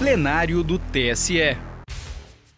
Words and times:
plenário 0.00 0.62
do 0.62 0.78
TSE. 0.78 1.58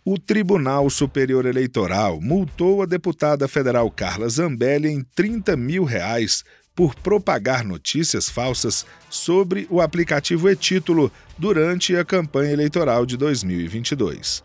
O 0.04 0.16
Tribunal 0.16 0.88
Superior 0.88 1.44
Eleitoral 1.44 2.20
multou 2.20 2.82
a 2.82 2.86
deputada 2.86 3.48
federal 3.48 3.90
Carla 3.90 4.28
Zambelli 4.28 4.88
em 4.88 5.04
30 5.16 5.56
mil 5.56 5.82
reais 5.82 6.44
por 6.72 6.94
propagar 6.94 7.64
notícias 7.64 8.30
falsas 8.30 8.86
sobre 9.10 9.66
o 9.68 9.80
aplicativo 9.80 10.48
e-Título 10.48 11.10
durante 11.36 11.96
a 11.96 12.04
campanha 12.04 12.52
eleitoral 12.52 13.04
de 13.04 13.16
2022. 13.16 14.44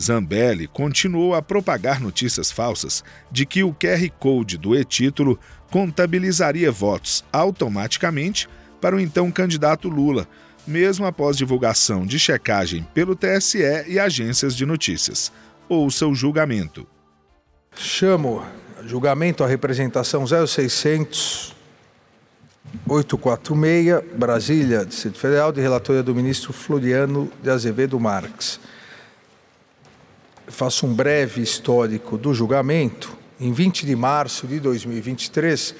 Zambelli 0.00 0.66
continuou 0.68 1.34
a 1.34 1.42
propagar 1.42 2.00
notícias 2.00 2.50
falsas 2.50 3.04
de 3.30 3.44
que 3.44 3.62
o 3.62 3.74
QR 3.74 4.08
Code 4.18 4.56
do 4.56 4.74
e-Título 4.74 5.38
contabilizaria 5.70 6.72
votos 6.72 7.22
automaticamente 7.30 8.48
para 8.80 8.96
o 8.96 9.00
então 9.00 9.30
candidato 9.30 9.90
Lula, 9.90 10.26
mesmo 10.68 11.06
após 11.06 11.36
divulgação 11.36 12.04
de 12.04 12.18
checagem 12.18 12.86
pelo 12.92 13.16
TSE 13.16 13.58
e 13.88 13.98
agências 13.98 14.54
de 14.54 14.66
notícias. 14.66 15.32
Ouça 15.68 16.06
o 16.06 16.14
julgamento. 16.14 16.86
Chamo 17.74 18.44
julgamento 18.84 19.42
a 19.42 19.46
representação 19.46 20.24
0600 20.26 21.56
846, 22.86 24.18
Brasília, 24.18 24.84
Distrito 24.84 25.18
Federal, 25.18 25.50
de 25.52 25.60
relatoria 25.60 26.02
do 26.02 26.14
ministro 26.14 26.52
Floriano 26.52 27.30
de 27.42 27.48
Azevedo 27.48 27.98
Marques. 27.98 28.60
Faço 30.46 30.86
um 30.86 30.92
breve 30.92 31.40
histórico 31.40 32.18
do 32.18 32.34
julgamento. 32.34 33.16
Em 33.40 33.52
20 33.52 33.86
de 33.86 33.96
março 33.96 34.46
de 34.46 34.60
2023, 34.60 35.74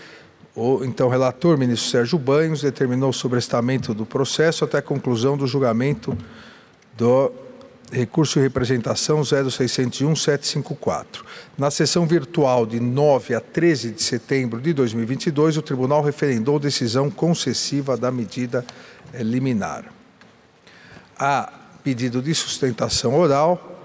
o 0.58 0.84
então 0.84 1.08
relator, 1.08 1.56
ministro 1.56 1.88
Sérgio 1.88 2.18
Banhos, 2.18 2.62
determinou 2.62 3.10
o 3.10 3.12
sobrestamento 3.12 3.94
do 3.94 4.04
processo 4.04 4.64
até 4.64 4.78
a 4.78 4.82
conclusão 4.82 5.36
do 5.36 5.46
julgamento 5.46 6.18
do 6.96 7.30
recurso 7.92 8.40
de 8.40 8.42
representação 8.42 9.20
0601-754. 9.20 11.23
Na 11.56 11.70
sessão 11.70 12.09
virtual 12.09 12.66
de 12.66 12.80
9 12.80 13.37
a 13.37 13.40
13 13.40 13.92
de 13.92 14.02
setembro 14.02 14.60
de 14.60 14.73
2022, 14.73 15.59
o 15.59 15.62
tribunal 15.62 16.02
referendou 16.02 16.59
decisão 16.59 17.09
concessiva 17.09 17.96
da 17.96 18.10
medida 18.10 18.66
liminar. 19.15 19.84
Há 21.16 21.52
pedido 21.84 22.20
de 22.20 22.34
sustentação 22.34 23.16
oral, 23.16 23.78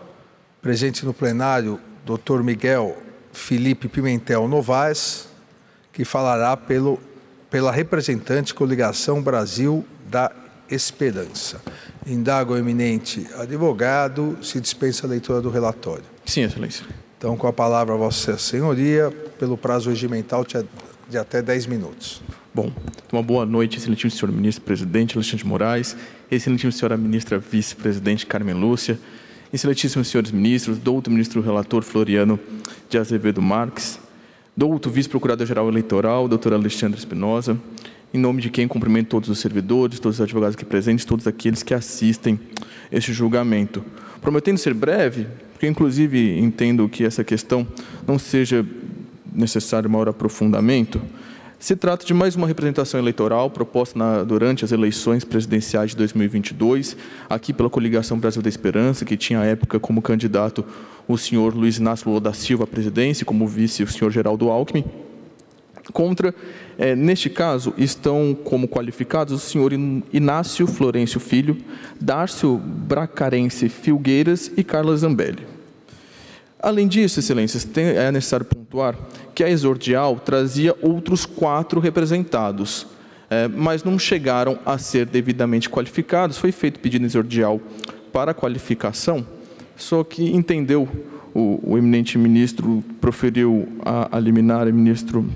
presente 0.59 1.05
no 1.05 1.13
plenário, 1.13 1.79
Dr. 2.03 2.41
Miguel 2.41 2.97
Felipe 3.31 3.87
Pimentel 3.87 4.47
Novaes, 4.47 5.31
que 5.93 6.03
falará 6.03 6.57
pelo, 6.57 6.99
pela 7.49 7.71
representante 7.71 8.53
Coligação 8.53 9.21
Brasil 9.21 9.85
da 10.09 10.31
Esperança. 10.69 11.61
Indago 12.05 12.53
ao 12.53 12.59
eminente 12.59 13.27
advogado, 13.37 14.37
se 14.41 14.59
dispensa 14.59 15.05
a 15.05 15.09
leitura 15.09 15.39
do 15.39 15.49
relatório. 15.49 16.03
Sim, 16.25 16.41
excelência. 16.41 16.85
Então, 17.17 17.37
com 17.37 17.47
a 17.47 17.53
palavra, 17.53 17.95
Vossa 17.95 18.37
Senhoria, 18.37 19.11
pelo 19.39 19.55
prazo 19.55 19.89
regimental 19.89 20.45
de 21.07 21.17
até 21.17 21.41
10 21.41 21.67
minutos. 21.67 22.21
Bom, 22.53 22.71
uma 23.11 23.23
boa 23.23 23.45
noite, 23.45 23.77
excelentíssimo 23.77 24.19
senhor 24.19 24.31
ministro 24.31 24.63
presidente 24.63 25.15
Alexandre 25.15 25.45
Moraes, 25.45 25.95
excelentíssima 26.29 26.71
senhora 26.71 26.97
ministra 26.97 27.39
vice-presidente 27.39 28.25
Carmen 28.25 28.55
Lúcia, 28.55 28.99
excelentíssimos 29.51 30.07
senhores 30.07 30.31
ministros, 30.31 30.77
doutor 30.77 31.11
ministro 31.11 31.41
relator 31.41 31.83
Floriano 31.83 32.39
de 32.89 32.97
Azevedo 32.97 33.41
Marques, 33.41 33.99
doutor 34.55 34.91
vice-procurador-geral 34.91 35.67
eleitoral, 35.67 36.27
doutor 36.27 36.53
Alexandre 36.53 36.97
Espinosa, 36.97 37.57
em 38.13 38.19
nome 38.19 38.41
de 38.41 38.49
quem 38.49 38.67
cumprimento 38.67 39.09
todos 39.09 39.29
os 39.29 39.39
servidores, 39.39 39.99
todos 39.99 40.19
os 40.19 40.21
advogados 40.21 40.55
aqui 40.55 40.63
presentes, 40.63 41.03
todos 41.03 41.25
aqueles 41.25 41.63
que 41.63 41.73
assistem 41.73 42.39
este 42.91 43.11
julgamento. 43.11 43.83
Prometendo 44.21 44.59
ser 44.59 44.73
breve, 44.73 45.27
porque 45.51 45.67
inclusive 45.67 46.37
entendo 46.37 46.87
que 46.87 47.03
essa 47.03 47.23
questão 47.23 47.67
não 48.07 48.19
seja 48.19 48.65
necessário 49.33 49.89
maior 49.89 50.09
aprofundamento, 50.09 51.01
se 51.63 51.77
trata 51.77 52.05
de 52.05 52.13
mais 52.13 52.35
uma 52.35 52.45
representação 52.45 52.99
eleitoral 52.99 53.49
proposta 53.49 53.97
na, 53.97 54.21
durante 54.21 54.65
as 54.65 54.73
eleições 54.73 55.23
presidenciais 55.23 55.91
de 55.91 55.95
2022, 55.95 56.97
aqui 57.29 57.53
pela 57.53 57.69
coligação 57.69 58.19
Brasil 58.19 58.41
da 58.41 58.49
Esperança, 58.49 59.05
que 59.05 59.15
tinha 59.15 59.39
à 59.39 59.45
época 59.45 59.79
como 59.79 60.01
candidato 60.01 60.65
o 61.07 61.17
senhor 61.17 61.55
Luiz 61.55 61.77
Inácio 61.77 62.09
Lula 62.09 62.19
da 62.19 62.33
Silva 62.33 62.65
à 62.65 62.67
presidência, 62.67 63.25
como 63.25 63.47
vice 63.47 63.81
o 63.81 63.87
senhor 63.87 64.11
Geraldo 64.11 64.49
Alckmin. 64.49 64.83
Contra, 65.93 66.35
é, 66.77 66.97
neste 66.97 67.29
caso, 67.29 67.73
estão 67.77 68.37
como 68.43 68.67
qualificados 68.67 69.33
o 69.33 69.39
senhor 69.39 69.71
Inácio 69.71 70.67
Florencio 70.67 71.21
Filho, 71.21 71.55
Dárcio 71.97 72.57
Bracarense 72.57 73.69
Filgueiras 73.69 74.51
e 74.57 74.65
Carla 74.65 74.97
Zambelli. 74.97 75.52
Além 76.63 76.87
disso, 76.87 77.19
excelências, 77.19 77.67
é 77.75 78.09
necessário 78.09 78.45
pontuar 78.45 78.95
que 79.35 79.43
a 79.43 79.49
exordial 79.49 80.15
trazia 80.15 80.73
outros 80.81 81.25
quatro 81.25 81.77
representados, 81.81 82.87
é, 83.29 83.49
mas 83.49 83.83
não 83.83 83.99
chegaram 83.99 84.57
a 84.65 84.77
ser 84.77 85.05
devidamente 85.05 85.69
qualificados. 85.69 86.37
Foi 86.37 86.53
feito 86.53 86.79
pedido 86.79 87.03
exordial 87.05 87.59
para 88.13 88.33
qualificação, 88.33 89.27
só 89.75 90.05
que 90.05 90.23
entendeu 90.33 90.87
o, 91.33 91.59
o 91.61 91.77
eminente 91.77 92.17
ministro, 92.17 92.81
proferiu 93.01 93.67
a, 93.83 94.15
a 94.15 94.19
liminar, 94.21 94.65
o 94.65 94.73
ministro 94.73 95.27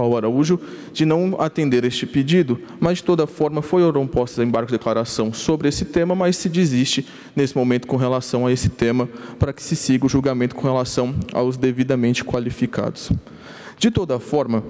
ao 0.00 0.16
Araújo 0.16 0.58
de 0.92 1.04
não 1.04 1.36
atender 1.40 1.84
este 1.84 2.06
pedido, 2.06 2.60
mas 2.80 2.98
de 2.98 3.04
toda 3.04 3.26
forma 3.26 3.62
foram 3.62 4.06
postas 4.06 4.46
em 4.46 4.50
de 4.50 4.72
declaração 4.72 5.32
sobre 5.32 5.68
esse 5.68 5.84
tema, 5.84 6.14
mas 6.14 6.36
se 6.36 6.48
desiste 6.48 7.06
nesse 7.34 7.56
momento 7.56 7.86
com 7.86 7.96
relação 7.96 8.46
a 8.46 8.52
esse 8.52 8.68
tema 8.68 9.08
para 9.38 9.52
que 9.52 9.62
se 9.62 9.74
siga 9.74 10.06
o 10.06 10.08
julgamento 10.08 10.54
com 10.54 10.62
relação 10.62 11.14
aos 11.32 11.56
devidamente 11.56 12.24
qualificados. 12.24 13.10
De 13.78 13.90
toda 13.90 14.18
forma, 14.18 14.62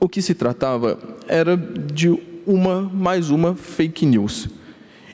o 0.00 0.08
que 0.08 0.20
se 0.20 0.34
tratava 0.34 0.98
era 1.28 1.56
de 1.56 2.10
uma 2.46 2.82
mais 2.82 3.30
uma 3.30 3.54
fake 3.54 4.04
news. 4.04 4.48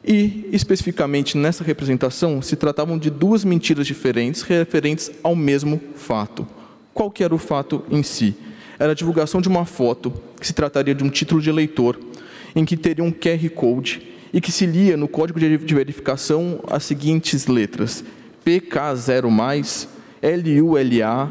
E, 0.04 0.48
especificamente 0.50 1.36
nessa 1.36 1.62
representação, 1.62 2.40
se 2.40 2.56
tratavam 2.56 2.98
de 2.98 3.10
duas 3.10 3.44
mentiras 3.44 3.86
diferentes 3.86 4.42
referentes 4.42 5.10
ao 5.22 5.36
mesmo 5.36 5.80
fato. 5.94 6.46
Qual 6.94 7.10
que 7.10 7.22
era 7.22 7.34
o 7.34 7.38
fato 7.38 7.84
em 7.90 8.02
si? 8.02 8.34
Era 8.80 8.92
a 8.92 8.94
divulgação 8.94 9.42
de 9.42 9.48
uma 9.48 9.66
foto 9.66 10.10
que 10.40 10.46
se 10.46 10.54
trataria 10.54 10.94
de 10.94 11.04
um 11.04 11.10
título 11.10 11.42
de 11.42 11.50
eleitor, 11.50 12.00
em 12.56 12.64
que 12.64 12.78
teria 12.78 13.04
um 13.04 13.12
QR 13.12 13.48
Code 13.50 14.08
e 14.32 14.40
que 14.40 14.50
se 14.50 14.64
lia 14.64 14.96
no 14.96 15.06
código 15.06 15.38
de 15.38 15.74
verificação 15.74 16.60
as 16.66 16.84
seguintes 16.84 17.46
letras: 17.46 18.02
PK0, 18.44 19.86
LULA, 20.22 21.30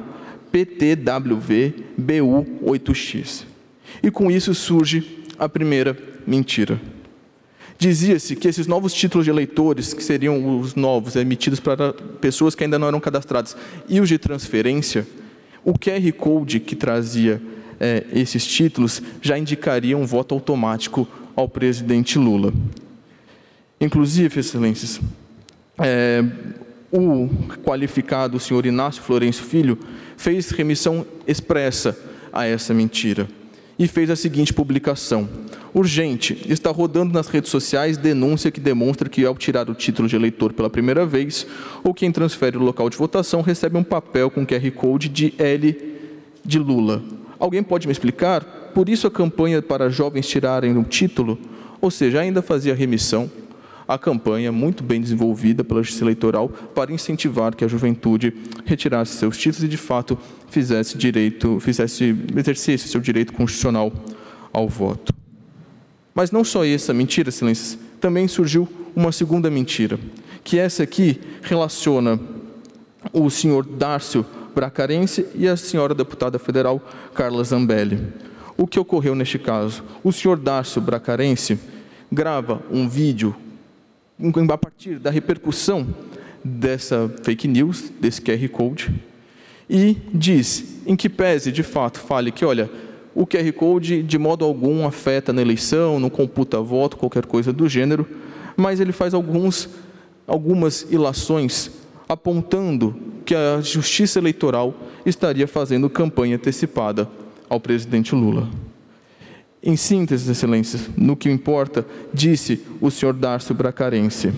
PTWV, 0.51 1.73
BU8X. 1.99 3.45
E 4.03 4.11
com 4.11 4.29
isso 4.29 4.53
surge 4.53 5.25
a 5.39 5.49
primeira 5.49 5.97
mentira. 6.27 6.79
Dizia-se 7.79 8.35
que 8.35 8.47
esses 8.47 8.67
novos 8.67 8.93
títulos 8.93 9.25
de 9.25 9.31
eleitores, 9.31 9.93
que 9.93 10.03
seriam 10.03 10.59
os 10.59 10.75
novos 10.75 11.15
emitidos 11.15 11.59
para 11.59 11.93
pessoas 11.93 12.53
que 12.53 12.63
ainda 12.63 12.77
não 12.77 12.89
eram 12.89 12.99
cadastradas, 12.99 13.55
e 13.87 13.99
os 13.99 14.09
de 14.09 14.19
transferência, 14.19 15.07
o 15.63 15.73
QR 15.73 16.11
Code 16.17 16.59
que 16.59 16.75
trazia 16.75 17.41
é, 17.79 18.05
esses 18.13 18.45
títulos 18.45 19.01
já 19.21 19.37
indicaria 19.37 19.97
um 19.97 20.05
voto 20.05 20.35
automático 20.35 21.07
ao 21.35 21.47
presidente 21.47 22.17
Lula. 22.17 22.53
Inclusive, 23.79 24.39
excelências, 24.39 24.99
é, 25.77 26.23
o 26.91 27.29
qualificado 27.63 28.39
senhor 28.39 28.65
Inácio 28.65 29.01
Florencio 29.01 29.43
Filho 29.43 29.77
fez 30.17 30.49
remissão 30.49 31.05
expressa 31.25 31.97
a 32.33 32.45
essa 32.45 32.73
mentira 32.73 33.38
e 33.79 33.87
fez 33.87 34.09
a 34.09 34.15
seguinte 34.15 34.53
publicação. 34.53 35.29
Urgente, 35.73 36.45
está 36.49 36.69
rodando 36.69 37.13
nas 37.13 37.29
redes 37.29 37.49
sociais 37.49 37.95
denúncia 37.95 38.51
que 38.51 38.59
demonstra 38.59 39.07
que, 39.07 39.23
ao 39.23 39.35
tirar 39.35 39.69
o 39.69 39.73
título 39.73 40.07
de 40.07 40.17
eleitor 40.17 40.51
pela 40.51 40.69
primeira 40.69 41.05
vez, 41.05 41.47
ou 41.81 41.93
quem 41.93 42.11
transfere 42.11 42.57
o 42.57 42.61
local 42.61 42.89
de 42.89 42.97
votação 42.97 43.41
recebe 43.41 43.77
um 43.77 43.83
papel 43.83 44.29
com 44.29 44.45
QR 44.45 44.69
Code 44.71 45.07
de 45.07 45.33
L 45.37 45.77
de 46.43 46.59
Lula. 46.59 47.01
Alguém 47.39 47.63
pode 47.63 47.87
me 47.87 47.93
explicar? 47.93 48.43
Por 48.73 48.89
isso 48.89 49.07
a 49.07 49.11
campanha 49.11 49.61
para 49.61 49.89
jovens 49.89 50.27
tirarem 50.27 50.77
o 50.77 50.83
título? 50.83 51.39
Ou 51.79 51.89
seja, 51.89 52.19
ainda 52.19 52.41
fazia 52.41 52.75
remissão 52.75 53.31
a 53.89 53.97
campanha 53.97 54.51
muito 54.51 54.83
bem 54.83 55.01
desenvolvida 55.01 55.63
pela 55.63 55.81
Justiça 55.81 56.03
Eleitoral 56.03 56.47
para 56.47 56.93
incentivar 56.93 57.55
que 57.55 57.65
a 57.65 57.67
juventude 57.67 58.31
retirasse 58.63 59.17
seus 59.17 59.35
títulos 59.35 59.63
e, 59.63 59.67
de 59.67 59.77
fato, 59.77 60.15
fizesse 60.47 60.95
direito, 60.95 61.59
fizesse, 61.59 62.15
exercesse 62.37 62.87
seu 62.87 63.01
direito 63.01 63.33
constitucional 63.33 63.91
ao 64.53 64.69
voto. 64.69 65.11
Mas 66.13 66.29
não 66.29 66.43
só 66.43 66.63
essa 66.63 66.93
mentira, 66.93 67.31
silêncios, 67.31 67.79
também 67.99 68.27
surgiu 68.27 68.69
uma 68.95 69.11
segunda 69.11 69.49
mentira, 69.49 69.99
que 70.43 70.59
essa 70.59 70.83
aqui 70.83 71.19
relaciona 71.41 72.19
o 73.11 73.27
senhor 73.31 73.65
Dárcio 73.65 74.23
Bracarense 74.53 75.25
e 75.33 75.47
a 75.47 75.57
senhora 75.57 75.95
deputada 75.95 76.37
federal 76.37 76.79
Carla 77.15 77.43
Zambelli. 77.43 78.13
O 78.55 78.67
que 78.67 78.79
ocorreu 78.79 79.15
neste 79.15 79.39
caso? 79.39 79.83
O 80.03 80.11
senhor 80.11 80.37
Dárcio 80.37 80.79
Bracarense 80.79 81.57
grava 82.11 82.61
um 82.69 82.87
vídeo 82.87 83.35
a 84.51 84.57
partir 84.57 84.99
da 84.99 85.09
repercussão 85.09 85.87
dessa 86.43 87.09
fake 87.23 87.47
news, 87.47 87.91
desse 87.99 88.21
QR 88.21 88.47
Code, 88.49 88.93
e 89.69 89.97
diz, 90.13 90.81
em 90.85 90.95
que 90.95 91.07
pese, 91.07 91.51
de 91.51 91.63
fato, 91.63 91.99
fale 91.99 92.31
que, 92.31 92.43
olha, 92.43 92.69
o 93.15 93.25
QR 93.25 93.51
Code 93.53 94.03
de 94.03 94.17
modo 94.17 94.43
algum 94.43 94.85
afeta 94.85 95.31
na 95.31 95.41
eleição, 95.41 95.99
não 95.99 96.09
computa 96.09 96.59
voto, 96.61 96.97
qualquer 96.97 97.25
coisa 97.25 97.53
do 97.53 97.69
gênero, 97.69 98.07
mas 98.57 98.79
ele 98.79 98.91
faz 98.91 99.13
alguns, 99.13 99.69
algumas 100.27 100.87
ilações 100.89 101.71
apontando 102.07 102.95
que 103.25 103.35
a 103.35 103.61
Justiça 103.61 104.19
Eleitoral 104.19 104.73
estaria 105.05 105.47
fazendo 105.47 105.89
campanha 105.89 106.35
antecipada 106.35 107.07
ao 107.47 107.59
presidente 107.59 108.15
Lula. 108.15 108.49
Em 109.61 109.75
síntese, 109.75 110.31
Excelências, 110.31 110.89
no 110.95 111.17
que 111.17 111.29
importa, 111.29 111.85
disse 112.13 112.61
o 112.79 112.89
senhor 112.89 113.13
Darcio 113.13 113.53
Bracarense. 113.53 114.31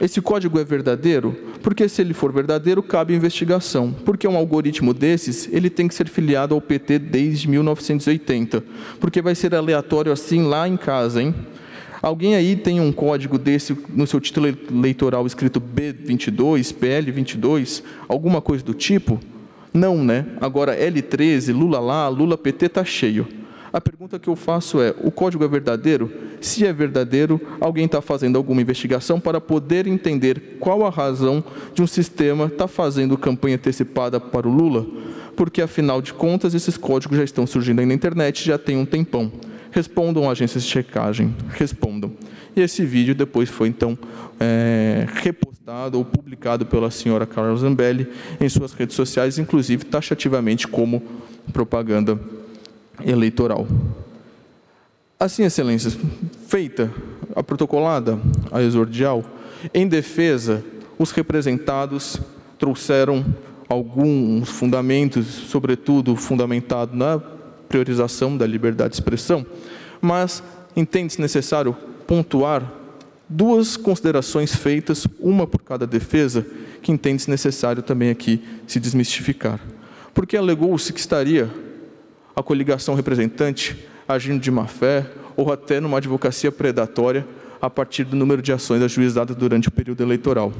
Esse 0.00 0.20
código 0.20 0.58
é 0.58 0.64
verdadeiro? 0.64 1.36
Porque 1.62 1.88
se 1.88 2.00
ele 2.00 2.14
for 2.14 2.32
verdadeiro, 2.32 2.82
cabe 2.82 3.14
investigação. 3.14 3.92
Porque 4.04 4.28
um 4.28 4.36
algoritmo 4.36 4.94
desses, 4.94 5.48
ele 5.52 5.68
tem 5.70 5.88
que 5.88 5.94
ser 5.94 6.08
filiado 6.08 6.54
ao 6.54 6.60
PT 6.60 6.98
desde 6.98 7.48
1980. 7.48 8.62
Porque 9.00 9.20
vai 9.20 9.34
ser 9.34 9.54
aleatório 9.54 10.12
assim 10.12 10.42
lá 10.42 10.68
em 10.68 10.76
casa, 10.76 11.22
hein? 11.22 11.34
Alguém 12.00 12.36
aí 12.36 12.54
tem 12.54 12.80
um 12.80 12.92
código 12.92 13.38
desse 13.38 13.76
no 13.92 14.06
seu 14.06 14.20
título 14.20 14.46
eleitoral 14.46 15.26
escrito 15.26 15.60
B22, 15.60 16.72
PL22, 16.72 17.82
alguma 18.08 18.40
coisa 18.40 18.64
do 18.64 18.72
tipo? 18.72 19.18
Não, 19.78 20.02
né? 20.02 20.26
Agora 20.40 20.76
L13, 20.76 21.54
Lula 21.54 21.78
lá, 21.78 22.08
Lula 22.08 22.36
PT 22.36 22.66
está 22.66 22.84
cheio. 22.84 23.28
A 23.72 23.80
pergunta 23.80 24.18
que 24.18 24.28
eu 24.28 24.34
faço 24.34 24.80
é: 24.80 24.92
o 25.00 25.10
código 25.10 25.44
é 25.44 25.48
verdadeiro? 25.48 26.10
Se 26.40 26.66
é 26.66 26.72
verdadeiro, 26.72 27.40
alguém 27.60 27.84
está 27.84 28.00
fazendo 28.00 28.36
alguma 28.36 28.60
investigação 28.60 29.20
para 29.20 29.40
poder 29.40 29.86
entender 29.86 30.56
qual 30.58 30.84
a 30.84 30.90
razão 30.90 31.44
de 31.72 31.80
um 31.80 31.86
sistema 31.86 32.46
estar 32.46 32.56
tá 32.56 32.68
fazendo 32.68 33.16
campanha 33.16 33.54
antecipada 33.54 34.18
para 34.18 34.48
o 34.48 34.50
Lula? 34.50 34.84
Porque, 35.36 35.62
afinal 35.62 36.02
de 36.02 36.12
contas, 36.12 36.54
esses 36.54 36.76
códigos 36.76 37.16
já 37.16 37.22
estão 37.22 37.46
surgindo 37.46 37.78
aí 37.78 37.86
na 37.86 37.94
internet 37.94 38.44
já 38.44 38.58
tem 38.58 38.76
um 38.76 38.84
tempão. 38.84 39.30
Respondam 39.70 40.28
agências 40.28 40.64
de 40.64 40.70
checagem, 40.70 41.32
respondam. 41.50 42.10
E 42.56 42.60
esse 42.60 42.84
vídeo 42.84 43.14
depois 43.14 43.48
foi, 43.48 43.68
então, 43.68 43.96
é, 44.40 45.06
repostado 45.68 45.98
ou 45.98 46.04
publicado 46.04 46.64
pela 46.64 46.90
senhora 46.90 47.26
Carla 47.26 47.54
Zambelli 47.56 48.08
em 48.40 48.48
suas 48.48 48.72
redes 48.72 48.96
sociais, 48.96 49.38
inclusive 49.38 49.84
taxativamente 49.84 50.66
como 50.66 51.02
propaganda 51.52 52.18
eleitoral. 53.04 53.66
Assim, 55.20 55.44
excelências, 55.44 55.98
feita 56.46 56.90
a 57.36 57.42
protocolada, 57.42 58.18
a 58.50 58.62
exordial, 58.62 59.22
em 59.74 59.86
defesa, 59.86 60.64
os 60.98 61.10
representados 61.10 62.18
trouxeram 62.58 63.24
alguns 63.68 64.48
fundamentos, 64.48 65.26
sobretudo 65.26 66.16
fundamentado 66.16 66.96
na 66.96 67.18
priorização 67.68 68.38
da 68.38 68.46
liberdade 68.46 68.90
de 68.90 68.96
expressão, 68.96 69.44
mas 70.00 70.42
entende-se 70.74 71.20
necessário 71.20 71.76
pontuar 72.06 72.77
duas 73.28 73.76
considerações 73.76 74.54
feitas, 74.54 75.06
uma 75.20 75.46
por 75.46 75.62
cada 75.62 75.86
defesa, 75.86 76.46
que 76.80 76.90
entende-se 76.90 77.28
necessário 77.28 77.82
também 77.82 78.10
aqui 78.10 78.42
se 78.66 78.80
desmistificar. 78.80 79.60
Porque 80.14 80.36
alegou-se 80.36 80.92
que 80.92 81.00
estaria 81.00 81.50
a 82.34 82.42
coligação 82.42 82.94
representante 82.94 83.76
agindo 84.06 84.40
de 84.40 84.50
má 84.50 84.66
fé 84.66 85.06
ou 85.36 85.52
até 85.52 85.80
numa 85.80 85.98
advocacia 85.98 86.50
predatória 86.50 87.26
a 87.60 87.68
partir 87.68 88.04
do 88.04 88.16
número 88.16 88.40
de 88.40 88.52
ações 88.52 88.82
ajuizadas 88.82 89.36
durante 89.36 89.68
o 89.68 89.72
período 89.72 90.02
eleitoral. 90.02 90.52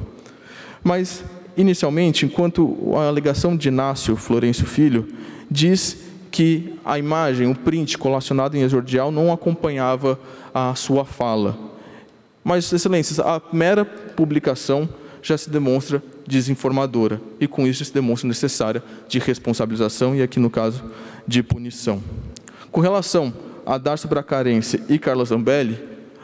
Mas, 0.83 1.23
inicialmente, 1.57 2.25
enquanto 2.25 2.93
a 2.95 3.07
alegação 3.07 3.55
de 3.55 3.69
Inácio 3.69 4.15
Florencio 4.15 4.65
Filho 4.65 5.07
diz 5.49 5.97
que 6.31 6.75
a 6.85 6.99
imagem, 6.99 7.49
o 7.49 7.55
print 7.55 7.97
colacionado 7.97 8.55
em 8.55 8.61
exordial 8.61 9.11
não 9.11 9.31
acompanhava 9.31 10.19
a 10.53 10.75
sua 10.75 11.03
fala. 11.03 11.68
Mas, 12.49 12.73
excelências, 12.73 13.19
a 13.19 13.39
mera 13.53 13.85
publicação 13.85 14.89
já 15.21 15.37
se 15.37 15.51
demonstra 15.51 16.01
desinformadora 16.25 17.21
e 17.39 17.47
com 17.47 17.67
isso 17.67 17.85
se 17.85 17.93
demonstra 17.93 18.27
necessária 18.27 18.81
de 19.07 19.19
responsabilização 19.19 20.15
e 20.15 20.23
aqui 20.23 20.39
no 20.39 20.49
caso 20.49 20.83
de 21.27 21.43
punição. 21.43 22.01
Com 22.71 22.81
relação 22.81 23.31
a 23.67 23.77
Darcio 23.77 24.09
Bracarense 24.09 24.81
e 24.89 24.97
Carla 24.97 25.25
Zambelli, 25.25 25.77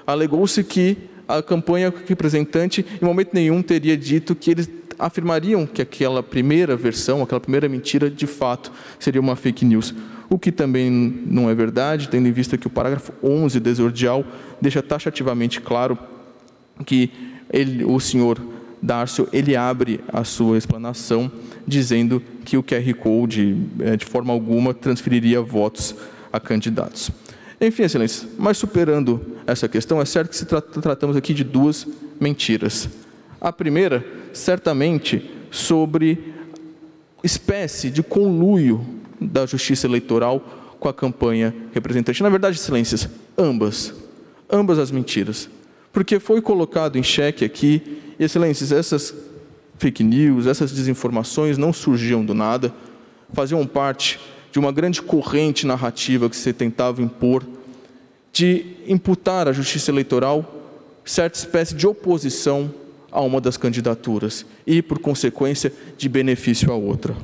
alegou-se 0.07 0.63
que 0.63 0.97
a 1.27 1.43
campanha 1.43 1.93
representante 2.07 2.83
em 2.99 3.05
momento 3.05 3.29
nenhum 3.31 3.61
teria 3.61 3.95
dito 3.95 4.33
que 4.33 4.49
eles 4.49 4.67
afirmariam 4.97 5.67
que 5.67 5.83
aquela 5.83 6.23
primeira 6.23 6.75
versão, 6.75 7.21
aquela 7.21 7.39
primeira 7.39 7.69
mentira, 7.69 8.09
de 8.09 8.25
fato 8.25 8.71
seria 8.97 9.21
uma 9.21 9.35
fake 9.35 9.63
news. 9.63 9.93
O 10.27 10.39
que 10.39 10.51
também 10.51 10.89
não 10.89 11.51
é 11.51 11.53
verdade, 11.53 12.09
tendo 12.09 12.27
em 12.27 12.31
vista 12.31 12.57
que 12.57 12.65
o 12.65 12.69
parágrafo 12.71 13.13
11 13.21 13.59
desordial 13.59 14.25
deixa 14.59 14.81
taxativamente 14.81 15.61
claro 15.61 15.95
que 16.83 17.11
ele, 17.51 17.85
o 17.85 17.99
senhor 17.99 18.39
Darcio 18.81 19.27
ele 19.33 19.55
abre 19.55 19.99
a 20.11 20.23
sua 20.23 20.57
explanação 20.57 21.31
dizendo 21.65 22.21
que 22.43 22.57
o 22.57 22.63
QR 22.63 22.93
Code, 22.95 23.57
eh, 23.79 23.97
de 23.97 24.05
forma 24.05 24.31
alguma, 24.31 24.73
transferiria 24.73 25.41
votos 25.41 25.95
a 26.31 26.39
candidatos. 26.39 27.09
Enfim, 27.59 27.83
excelência, 27.83 28.27
mas 28.37 28.57
superando 28.57 29.37
essa 29.47 29.67
questão, 29.67 30.01
é 30.01 30.05
certo 30.05 30.29
que 30.29 30.35
se 30.35 30.45
tra 30.45 30.61
tratamos 30.61 31.15
aqui 31.15 31.33
de 31.33 31.43
duas 31.43 31.87
mentiras. 32.19 32.89
A 33.39 33.51
primeira, 33.51 34.05
certamente, 34.33 35.31
sobre 35.49 36.33
espécie 37.23 37.89
de 37.89 38.03
conluio 38.03 38.85
da 39.19 39.45
justiça 39.45 39.87
eleitoral 39.87 40.75
com 40.79 40.89
a 40.89 40.93
campanha 40.93 41.55
representante. 41.73 42.21
Na 42.21 42.29
verdade, 42.29 42.57
excelências, 42.57 43.09
ambas, 43.37 43.93
ambas 44.51 44.77
as 44.77 44.91
mentiras. 44.91 45.49
Porque 45.95 46.19
foi 46.19 46.41
colocado 46.41 46.97
em 46.97 47.03
xeque 47.03 47.45
aqui 47.45 48.01
Excelências, 48.19 48.73
essas 48.73 49.15
fake 49.77 50.03
news, 50.03 50.45
essas 50.45 50.73
desinformações 50.73 51.57
não 51.57 51.71
surgiam 51.71 52.23
do 52.23 52.33
nada, 52.33 52.73
faziam 53.31 53.65
parte 53.65 54.19
de 54.51 54.59
uma 54.59 54.73
grande 54.73 55.01
corrente 55.01 55.65
narrativa 55.65 56.29
que 56.29 56.35
se 56.35 56.51
tentava 56.51 57.01
impor 57.01 57.45
de 58.33 58.75
imputar 58.85 59.47
à 59.47 59.53
justiça 59.53 59.89
eleitoral 59.89 60.53
certa 61.05 61.37
espécie 61.37 61.73
de 61.73 61.87
oposição 61.87 62.73
a 63.09 63.21
uma 63.21 63.39
das 63.39 63.55
candidaturas 63.55 64.45
e, 64.67 64.81
por 64.81 64.99
consequência, 64.99 65.71
de 65.97 66.09
benefício 66.09 66.73
à 66.73 66.75
outra. 66.75 67.15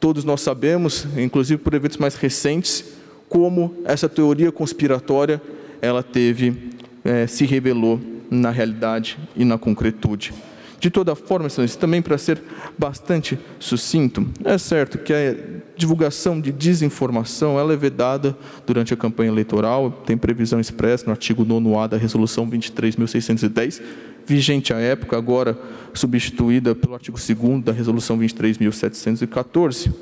Todos 0.00 0.24
nós 0.24 0.40
sabemos, 0.40 1.06
inclusive 1.18 1.60
por 1.62 1.74
eventos 1.74 1.98
mais 1.98 2.14
recentes, 2.14 2.82
como 3.28 3.76
essa 3.84 4.08
teoria 4.08 4.50
conspiratória 4.50 5.38
ela 5.82 6.02
teve 6.02 6.77
é, 7.04 7.26
se 7.26 7.44
revelou 7.44 8.00
na 8.30 8.50
realidade 8.50 9.18
e 9.36 9.44
na 9.44 9.58
concretude. 9.58 10.32
De 10.80 10.90
toda 10.90 11.14
forma, 11.16 11.48
excelência, 11.48 11.78
também 11.78 12.00
para 12.00 12.16
ser 12.16 12.40
bastante 12.78 13.36
sucinto, 13.58 14.28
é 14.44 14.56
certo 14.56 14.96
que 14.98 15.12
a 15.12 15.34
divulgação 15.76 16.40
de 16.40 16.52
desinformação 16.52 17.58
ela 17.58 17.72
é 17.72 17.76
vedada 17.76 18.36
durante 18.64 18.94
a 18.94 18.96
campanha 18.96 19.30
eleitoral, 19.30 19.90
tem 19.90 20.16
previsão 20.16 20.60
expressa 20.60 21.04
no 21.06 21.10
artigo 21.10 21.44
9A 21.44 21.88
da 21.88 21.96
Resolução 21.96 22.48
23.610, 22.48 23.82
vigente 24.24 24.72
à 24.72 24.78
época, 24.78 25.16
agora 25.16 25.58
substituída 25.92 26.76
pelo 26.76 26.94
artigo 26.94 27.18
2 27.18 27.64
da 27.64 27.72
Resolução 27.72 28.16
23.714. 28.18 29.92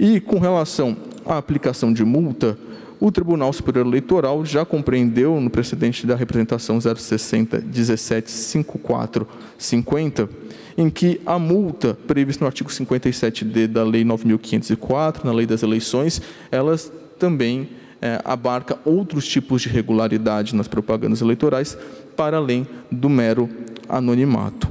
E 0.00 0.20
com 0.20 0.38
relação 0.38 0.96
à 1.26 1.38
aplicação 1.38 1.92
de 1.92 2.04
multa, 2.04 2.58
o 3.00 3.12
Tribunal 3.12 3.52
Superior 3.52 3.86
Eleitoral 3.86 4.44
já 4.44 4.64
compreendeu 4.64 5.40
no 5.40 5.48
precedente 5.48 6.06
da 6.06 6.16
representação 6.16 6.80
060 6.80 7.60
17 7.60 8.30
54 8.30 9.26
50, 9.56 10.28
em 10.76 10.90
que 10.90 11.20
a 11.24 11.38
multa 11.38 11.96
prevista 12.06 12.44
no 12.44 12.46
artigo 12.46 12.70
57D 12.70 13.66
da 13.66 13.84
Lei 13.84 14.04
9.504, 14.04 15.24
na 15.24 15.32
Lei 15.32 15.46
das 15.46 15.62
Eleições, 15.62 16.20
elas 16.50 16.92
também 17.18 17.68
é, 18.00 18.20
abarca 18.24 18.78
outros 18.84 19.26
tipos 19.26 19.62
de 19.62 19.68
regularidade 19.68 20.54
nas 20.54 20.68
propagandas 20.68 21.20
eleitorais, 21.20 21.76
para 22.16 22.36
além 22.36 22.66
do 22.90 23.08
mero 23.08 23.48
anonimato. 23.88 24.68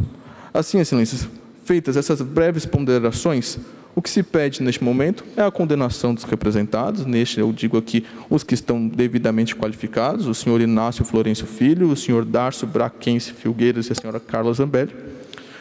Assim, 0.53 0.79
excelências, 0.79 1.27
feitas 1.63 1.97
essas 1.97 2.21
breves 2.21 2.65
ponderações, 2.65 3.59
o 3.97 4.01
que 4.01 4.11
se 4.11 4.21
pede 4.21 4.61
neste 4.61 4.83
momento 4.83 5.25
é 5.35 5.41
a 5.41 5.49
condenação 5.49 6.13
dos 6.13 6.23
representados, 6.23 7.03
neste 7.03 7.39
eu 7.39 7.51
digo 7.51 7.77
aqui 7.77 8.05
os 8.29 8.43
que 8.43 8.53
estão 8.53 8.87
devidamente 8.87 9.55
qualificados, 9.55 10.27
o 10.27 10.35
senhor 10.35 10.61
Inácio 10.61 11.03
Florencio 11.03 11.47
Filho, 11.47 11.89
o 11.89 11.95
senhor 11.95 12.23
Darcio 12.23 12.67
Braquense 12.67 13.33
Filgueiras 13.33 13.87
e 13.87 13.93
a 13.93 13.95
senhora 13.95 14.19
Carla 14.19 14.53
Zambelli, 14.53 14.93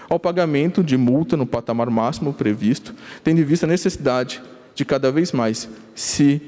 ao 0.07 0.21
pagamento 0.21 0.85
de 0.85 0.99
multa 0.99 1.35
no 1.35 1.47
patamar 1.47 1.88
máximo 1.88 2.31
previsto, 2.31 2.95
tendo 3.25 3.40
em 3.40 3.45
vista 3.45 3.64
a 3.64 3.71
necessidade 3.71 4.43
de 4.75 4.85
cada 4.85 5.11
vez 5.11 5.33
mais 5.33 5.66
se 5.95 6.38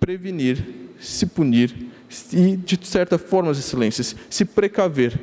prevenir, 0.00 0.64
se 0.98 1.26
punir 1.26 1.92
e, 2.32 2.56
de 2.56 2.76
certa 2.82 3.18
forma, 3.18 3.52
excelências, 3.52 4.16
se 4.28 4.44
precaver 4.44 5.16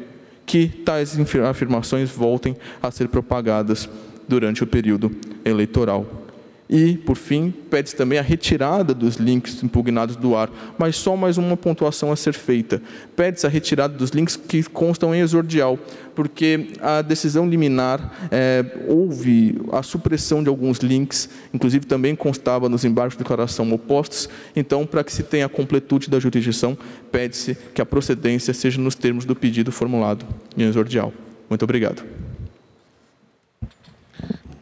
que 0.45 0.69
tais 0.69 1.17
afirmações 1.49 2.09
voltem 2.09 2.55
a 2.81 2.89
ser 2.89 3.09
propagadas 3.09 3.89
durante 4.27 4.63
o 4.63 4.67
período 4.67 5.11
eleitoral. 5.43 6.27
E, 6.69 6.97
por 6.97 7.15
fim, 7.15 7.53
pede-se 7.69 7.95
também 7.95 8.19
a 8.19 8.21
retirada 8.21 8.93
dos 8.93 9.15
links 9.15 9.63
impugnados 9.63 10.17
do 10.17 10.35
ar, 10.35 10.49
mas 10.77 10.97
só 10.97 11.15
mais 11.15 11.37
uma 11.37 11.55
pontuação 11.55 12.11
a 12.11 12.15
ser 12.15 12.33
feita. 12.33 12.81
Pede-se 13.15 13.45
a 13.45 13.49
retirada 13.49 13.93
dos 13.93 14.09
links 14.09 14.35
que 14.35 14.61
constam 14.63 15.15
em 15.15 15.21
exordial, 15.21 15.79
porque 16.13 16.71
a 16.81 17.01
decisão 17.01 17.47
liminar 17.47 18.27
é, 18.29 18.65
houve 18.85 19.57
a 19.71 19.81
supressão 19.81 20.43
de 20.43 20.49
alguns 20.49 20.79
links, 20.79 21.29
inclusive 21.53 21.85
também 21.85 22.15
constava 22.15 22.67
nos 22.67 22.83
embargos 22.83 23.13
de 23.13 23.19
declaração 23.19 23.71
opostos. 23.71 24.27
Então, 24.53 24.85
para 24.85 25.05
que 25.05 25.13
se 25.13 25.23
tenha 25.23 25.45
a 25.45 25.49
completude 25.49 26.09
da 26.09 26.19
jurisdição, 26.19 26.77
pede-se 27.09 27.55
que 27.73 27.81
a 27.81 27.85
procedência 27.85 28.53
seja 28.53 28.81
nos 28.81 28.95
termos 28.95 29.23
do 29.23 29.35
pedido 29.35 29.71
formulado 29.71 30.25
em 30.57 30.63
exordial. 30.63 31.13
Muito 31.49 31.63
obrigado. 31.63 32.26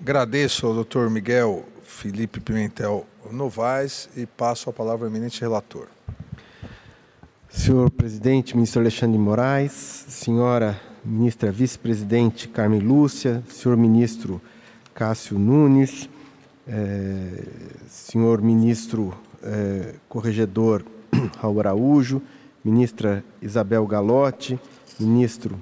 Agradeço 0.06 0.68
ao 0.68 0.74
doutor 0.76 1.10
Miguel 1.10 1.66
Felipe 1.82 2.40
Pimentel 2.40 3.08
Novaes 3.32 4.08
e 4.16 4.28
passo 4.28 4.70
a 4.70 4.74
palavra 4.74 5.08
ao 5.08 5.12
eminente 5.12 5.42
relator. 5.42 5.88
Senhor 7.50 7.90
presidente, 7.90 8.56
ministro 8.56 8.82
Alexandre 8.82 9.18
Moraes, 9.18 9.72
senhora 9.72 10.80
ministra 11.04 11.52
vice-presidente 11.52 12.48
Carmen 12.48 12.82
Lúcia, 12.82 13.44
senhor 13.50 13.76
ministro 13.76 14.40
Cássio 14.94 15.40
Nunes, 15.40 16.08
eh, 16.68 17.44
senhor 17.90 18.44
ministro 18.44 19.12
eh, 19.42 19.96
corregedor 20.08 20.86
Raul 21.42 21.60
Araújo, 21.62 22.22
ministra 22.64 23.24
Isabel 23.42 23.84
Galotti, 23.88 24.60
ministro 25.00 25.60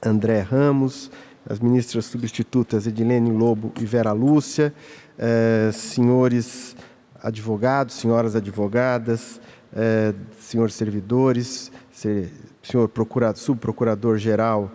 André 0.00 0.40
Ramos, 0.40 1.10
as 1.48 1.60
ministras 1.60 2.06
substitutas 2.06 2.86
Edilene 2.86 3.30
Lobo 3.30 3.72
e 3.80 3.84
Vera 3.84 4.12
Lúcia, 4.12 4.74
eh, 5.18 5.70
senhores 5.72 6.76
advogados, 7.22 7.94
senhoras 7.94 8.34
advogadas, 8.34 9.40
eh, 9.74 10.14
senhores 10.38 10.74
servidores, 10.74 11.70
senhor 11.90 12.90
subprocurador-geral, 13.34 14.70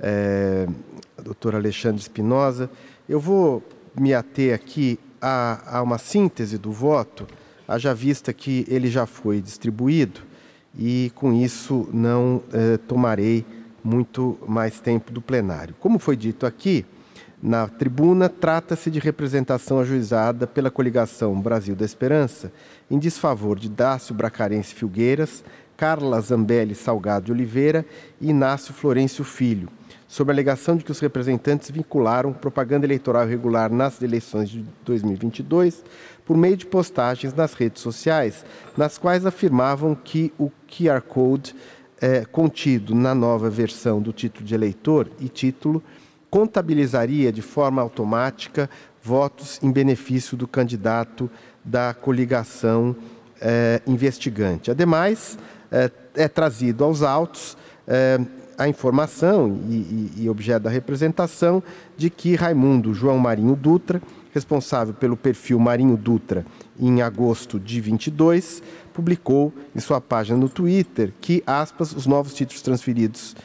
eh, 0.00 0.66
doutor 1.22 1.54
Alexandre 1.54 2.00
Espinosa. 2.00 2.70
Eu 3.08 3.20
vou 3.20 3.62
me 3.98 4.14
ater 4.14 4.54
aqui 4.54 4.98
a, 5.20 5.78
a, 5.78 5.82
uma 5.82 5.98
síntese 5.98 6.58
do 6.58 6.72
voto, 6.72 7.26
haja 7.66 7.94
vista 7.94 8.32
que 8.32 8.66
ele 8.68 8.88
já 8.88 9.06
foi 9.06 9.40
distribuído 9.40 10.20
e, 10.76 11.12
com 11.14 11.32
isso, 11.32 11.88
não 11.92 12.42
eh, 12.52 12.78
tomarei 12.88 13.46
muito 13.84 14.38
mais 14.48 14.80
tempo 14.80 15.12
do 15.12 15.20
plenário. 15.20 15.74
Como 15.78 15.98
foi 15.98 16.16
dito 16.16 16.46
aqui, 16.46 16.86
na 17.42 17.68
tribuna, 17.68 18.30
trata-se 18.30 18.90
de 18.90 18.98
representação 18.98 19.78
ajuizada 19.78 20.46
pela 20.46 20.70
coligação 20.70 21.38
Brasil 21.38 21.76
da 21.76 21.84
Esperança 21.84 22.50
em 22.90 22.98
desfavor 22.98 23.58
de 23.58 23.68
Dácio 23.68 24.14
Bracarense 24.14 24.74
Filgueiras, 24.74 25.44
Carla 25.76 26.18
Zambelli 26.22 26.74
Salgado 26.74 27.26
de 27.26 27.32
Oliveira 27.32 27.84
e 28.18 28.30
Inácio 28.30 28.72
Florencio 28.72 29.24
Filho, 29.24 29.68
sob 30.08 30.30
a 30.30 30.34
alegação 30.34 30.74
de 30.74 30.84
que 30.84 30.92
os 30.92 31.00
representantes 31.00 31.70
vincularam 31.70 32.32
propaganda 32.32 32.86
eleitoral 32.86 33.26
irregular 33.26 33.70
nas 33.70 34.00
eleições 34.00 34.48
de 34.48 34.64
2022 34.84 35.84
por 36.24 36.38
meio 36.38 36.56
de 36.56 36.64
postagens 36.64 37.34
nas 37.34 37.52
redes 37.52 37.82
sociais, 37.82 38.42
nas 38.74 38.96
quais 38.96 39.26
afirmavam 39.26 39.94
que 39.94 40.32
o 40.38 40.50
QR 40.66 41.02
Code 41.02 41.54
é, 42.04 42.22
contido 42.22 42.94
na 42.94 43.14
nova 43.14 43.48
versão 43.48 43.98
do 43.98 44.12
título 44.12 44.44
de 44.44 44.54
eleitor 44.54 45.08
e 45.18 45.26
título 45.26 45.82
contabilizaria 46.28 47.32
de 47.32 47.40
forma 47.40 47.80
automática 47.80 48.68
votos 49.02 49.58
em 49.62 49.72
benefício 49.72 50.36
do 50.36 50.46
candidato 50.46 51.30
da 51.64 51.94
coligação 51.94 52.94
eh, 53.40 53.80
investigante. 53.86 54.70
Ademais, 54.70 55.38
eh, 55.72 55.90
é 56.14 56.28
trazido 56.28 56.84
aos 56.84 57.02
autos 57.02 57.56
eh, 57.86 58.20
a 58.58 58.68
informação 58.68 59.58
e, 59.70 59.74
e, 59.74 60.12
e, 60.24 60.28
objeto 60.28 60.64
da 60.64 60.70
representação 60.70 61.62
de 61.96 62.10
que 62.10 62.34
Raimundo 62.34 62.92
João 62.92 63.18
Marinho 63.18 63.56
Dutra, 63.56 64.02
responsável 64.34 64.92
pelo 64.92 65.16
perfil 65.16 65.58
Marinho 65.58 65.96
Dutra 65.96 66.44
em 66.78 67.00
agosto 67.00 67.58
de 67.58 67.80
22, 67.80 68.62
publicou 68.94 69.52
em 69.76 69.80
sua 69.80 70.00
página 70.00 70.38
no 70.38 70.48
Twitter 70.48 71.12
que, 71.20 71.42
aspas, 71.46 71.92
os 71.92 72.06
novos 72.06 72.32
títulos 72.32 72.62
transferidos 72.62 73.36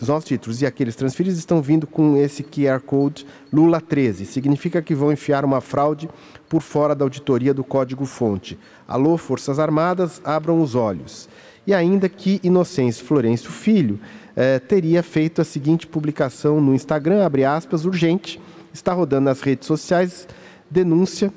os 0.00 0.08
novos 0.08 0.24
títulos 0.24 0.60
e 0.60 0.66
aqueles 0.66 0.96
transferidos 0.96 1.38
estão 1.38 1.62
vindo 1.62 1.86
com 1.86 2.16
esse 2.16 2.42
QR 2.42 2.80
Code 2.80 3.26
Lula 3.52 3.80
13. 3.80 4.26
Significa 4.26 4.82
que 4.82 4.94
vão 4.94 5.12
enfiar 5.12 5.44
uma 5.44 5.60
fraude 5.60 6.08
por 6.48 6.62
fora 6.62 6.94
da 6.94 7.04
auditoria 7.04 7.54
do 7.54 7.62
código-fonte. 7.62 8.58
Alô, 8.86 9.16
Forças 9.16 9.58
Armadas, 9.58 10.20
abram 10.24 10.60
os 10.60 10.74
olhos. 10.74 11.28
E 11.66 11.72
ainda 11.72 12.08
que 12.08 12.40
Inocêncio 12.42 13.04
Florencio 13.04 13.50
Filho 13.50 13.98
eh, 14.36 14.58
teria 14.58 15.02
feito 15.02 15.40
a 15.40 15.44
seguinte 15.44 15.86
publicação 15.86 16.60
no 16.60 16.74
Instagram, 16.74 17.24
abre 17.24 17.44
aspas, 17.44 17.84
urgente, 17.84 18.40
está 18.72 18.92
rodando 18.92 19.24
nas 19.24 19.40
redes 19.40 19.66
sociais, 19.66 20.28
denúncia 20.70 21.32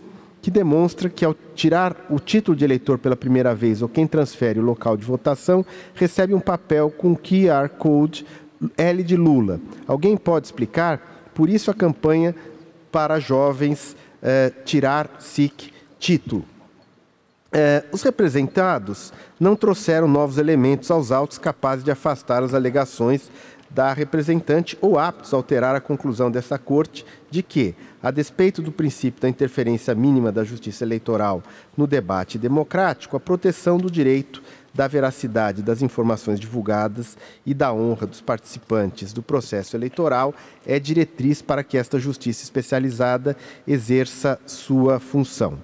que 0.48 0.52
demonstra 0.52 1.10
que 1.10 1.26
ao 1.26 1.36
tirar 1.54 2.06
o 2.10 2.22
título 2.22 2.56
de 2.56 2.64
eleitor 2.64 2.98
pela 2.98 3.18
primeira 3.18 3.54
vez 3.54 3.82
ou 3.82 3.90
quem 3.90 4.08
transfere 4.08 4.62
o 4.62 4.64
local 4.64 4.96
de 4.96 5.04
votação 5.04 5.66
recebe 5.94 6.34
um 6.34 6.40
papel 6.40 6.90
com 6.90 7.18
QR 7.18 7.68
Code 7.78 8.26
L 8.78 9.04
de 9.04 9.18
Lula. 9.18 9.60
Alguém 9.86 10.16
pode 10.16 10.46
explicar? 10.48 11.32
Por 11.36 11.50
isso 11.50 11.70
a 11.70 11.74
campanha 11.74 12.34
para 12.90 13.20
jovens 13.20 13.94
eh, 14.24 14.54
tirar 14.64 15.18
SIC 15.20 15.74
título. 16.00 16.46
Eh, 17.52 17.84
os 17.92 18.02
representados 18.02 19.12
não 19.38 19.54
trouxeram 19.54 20.08
novos 20.08 20.38
elementos 20.38 20.90
aos 20.90 21.12
autos 21.12 21.38
capazes 21.38 21.84
de 21.84 21.92
afastar 21.92 22.42
as 22.42 22.54
alegações 22.54 23.30
da 23.70 23.94
representante 23.94 24.78
ou 24.82 24.98
aptos 24.98 25.34
a 25.34 25.38
alterar 25.38 25.76
a 25.76 25.82
conclusão 25.82 26.32
dessa 26.32 26.58
corte 26.58 27.06
de 27.30 27.44
que, 27.44 27.76
a 28.02 28.12
despeito 28.12 28.62
do 28.62 28.72
princípio 28.72 29.22
da 29.22 29.30
interferência 29.30 29.94
mínima 29.94 30.32
da 30.32 30.44
justiça 30.44 30.84
eleitoral 30.84 31.44
no 31.76 31.86
debate 31.86 32.38
democrático, 32.38 33.18
a 33.18 33.20
proteção 33.20 33.78
do 33.78 33.92
direito 33.92 34.42
da 34.74 34.88
veracidade 34.88 35.64
das 35.64 35.82
informações 35.82 36.40
divulgadas 36.40 37.18
e 37.46 37.54
da 37.54 37.74
honra 37.74 38.06
dos 38.06 38.22
participantes 38.22 39.12
do 39.12 39.24
processo 39.24 39.76
eleitoral 39.76 40.36
é 40.66 40.80
diretriz 40.80 41.42
para 41.42 41.64
que 41.64 41.78
esta 41.78 42.00
justiça 42.00 42.44
especializada 42.44 43.36
exerça 43.68 44.40
sua 44.46 45.00
função. 45.00 45.58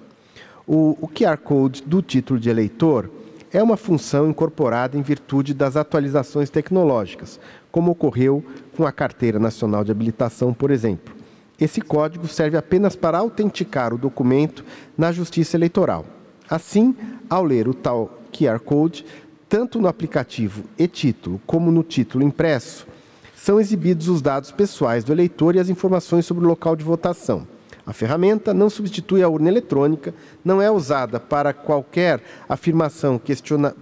O, 0.66 0.98
o 1.00 1.08
QR 1.08 1.36
Code 1.36 1.82
do 1.82 2.02
título 2.02 2.40
de 2.40 2.50
eleitor 2.50 3.08
é 3.54 3.62
uma 3.62 3.76
função 3.76 4.28
incorporada 4.28 4.98
em 4.98 5.00
virtude 5.00 5.54
das 5.54 5.76
atualizações 5.76 6.50
tecnológicas, 6.50 7.38
como 7.70 7.92
ocorreu 7.92 8.44
com 8.76 8.84
a 8.84 8.90
Carteira 8.90 9.38
Nacional 9.38 9.84
de 9.84 9.92
Habilitação, 9.92 10.52
por 10.52 10.72
exemplo. 10.72 11.14
Esse 11.58 11.80
código 11.80 12.26
serve 12.26 12.56
apenas 12.56 12.96
para 12.96 13.16
autenticar 13.16 13.94
o 13.94 13.98
documento 13.98 14.64
na 14.98 15.12
Justiça 15.12 15.56
Eleitoral. 15.56 16.04
Assim, 16.50 16.96
ao 17.30 17.44
ler 17.44 17.68
o 17.68 17.74
tal 17.74 18.18
QR 18.32 18.58
Code, 18.58 19.06
tanto 19.48 19.80
no 19.80 19.86
aplicativo 19.86 20.64
e-título 20.76 21.40
como 21.46 21.70
no 21.70 21.84
título 21.84 22.24
impresso, 22.24 22.88
são 23.36 23.60
exibidos 23.60 24.08
os 24.08 24.20
dados 24.20 24.50
pessoais 24.50 25.04
do 25.04 25.12
eleitor 25.12 25.54
e 25.54 25.60
as 25.60 25.68
informações 25.68 26.26
sobre 26.26 26.44
o 26.44 26.48
local 26.48 26.74
de 26.74 26.82
votação. 26.82 27.46
A 27.86 27.92
ferramenta 27.92 28.54
não 28.54 28.70
substitui 28.70 29.22
a 29.22 29.28
urna 29.28 29.48
eletrônica, 29.48 30.14
não 30.44 30.60
é 30.60 30.70
usada 30.70 31.20
para 31.20 31.52
qualquer 31.52 32.22
afirmação 32.48 33.18
questiona 33.18 33.74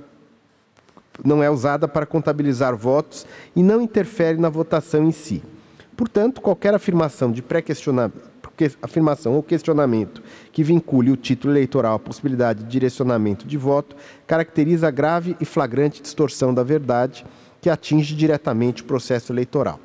não 1.22 1.42
é 1.42 1.50
usada 1.50 1.86
para 1.86 2.06
contabilizar 2.06 2.74
votos 2.74 3.26
e 3.54 3.62
não 3.62 3.82
interfere 3.82 4.38
na 4.38 4.48
votação 4.48 5.06
em 5.06 5.12
si. 5.12 5.42
Portanto, 5.94 6.40
qualquer 6.40 6.74
afirmação 6.74 7.30
de 7.30 7.42
pré-questionamento 7.42 8.32
afirmação 8.80 9.34
ou 9.34 9.42
questionamento 9.42 10.22
que 10.52 10.62
vincule 10.62 11.10
o 11.10 11.16
título 11.16 11.52
eleitoral 11.52 11.94
à 11.94 11.98
possibilidade 11.98 12.62
de 12.62 12.70
direcionamento 12.70 13.46
de 13.46 13.56
voto 13.56 13.96
caracteriza 14.26 14.90
grave 14.90 15.36
e 15.40 15.44
flagrante 15.44 16.02
distorção 16.02 16.54
da 16.54 16.62
verdade 16.62 17.24
que 17.60 17.70
atinge 17.70 18.14
diretamente 18.14 18.82
o 18.82 18.84
processo 18.84 19.32
eleitoral. 19.32 19.80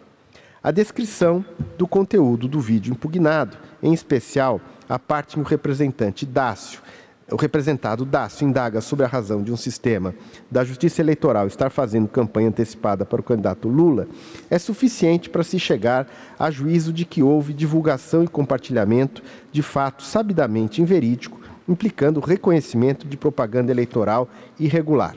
A 0.64 0.72
descrição 0.72 1.46
do 1.78 1.88
conteúdo 1.88 2.48
do 2.48 2.60
vídeo 2.60 2.92
impugnado, 2.92 3.58
em 3.82 3.94
especial 3.94 4.60
a 4.90 4.98
parte 4.98 5.40
em 5.40 5.44
que 5.44 5.48
o 5.48 5.50
representante 5.50 6.26
Dácio 6.26 6.82
o 7.30 7.36
representado 7.36 8.06
Dácio 8.06 8.48
indaga 8.48 8.80
sobre 8.80 9.04
a 9.04 9.08
razão 9.08 9.44
de 9.44 9.52
um 9.52 9.58
sistema 9.58 10.16
da 10.50 10.64
justiça 10.64 11.02
eleitoral 11.02 11.46
estar 11.48 11.70
fazendo 11.70 12.08
campanha 12.08 12.48
antecipada 12.48 13.06
para 13.06 13.20
o 13.20 13.24
candidato 13.24 13.68
Lula, 13.68 14.08
é 14.50 14.58
suficiente 14.58 15.30
para 15.30 15.44
se 15.44 15.60
chegar 15.60 16.08
a 16.40 16.50
juízo 16.50 16.94
de 16.94 17.04
que 17.04 17.22
houve 17.22 17.54
divulgação 17.54 18.24
e 18.24 18.28
compartilhamento 18.28 19.22
de 19.52 19.62
fato 19.62 20.04
sabidamente 20.04 20.82
inverídico 20.82 21.42
implicando 21.68 22.22
reconhecimento 22.22 23.06
de 23.06 23.18
propaganda 23.18 23.74
eleitoral 23.74 24.30
irregular. 24.58 25.16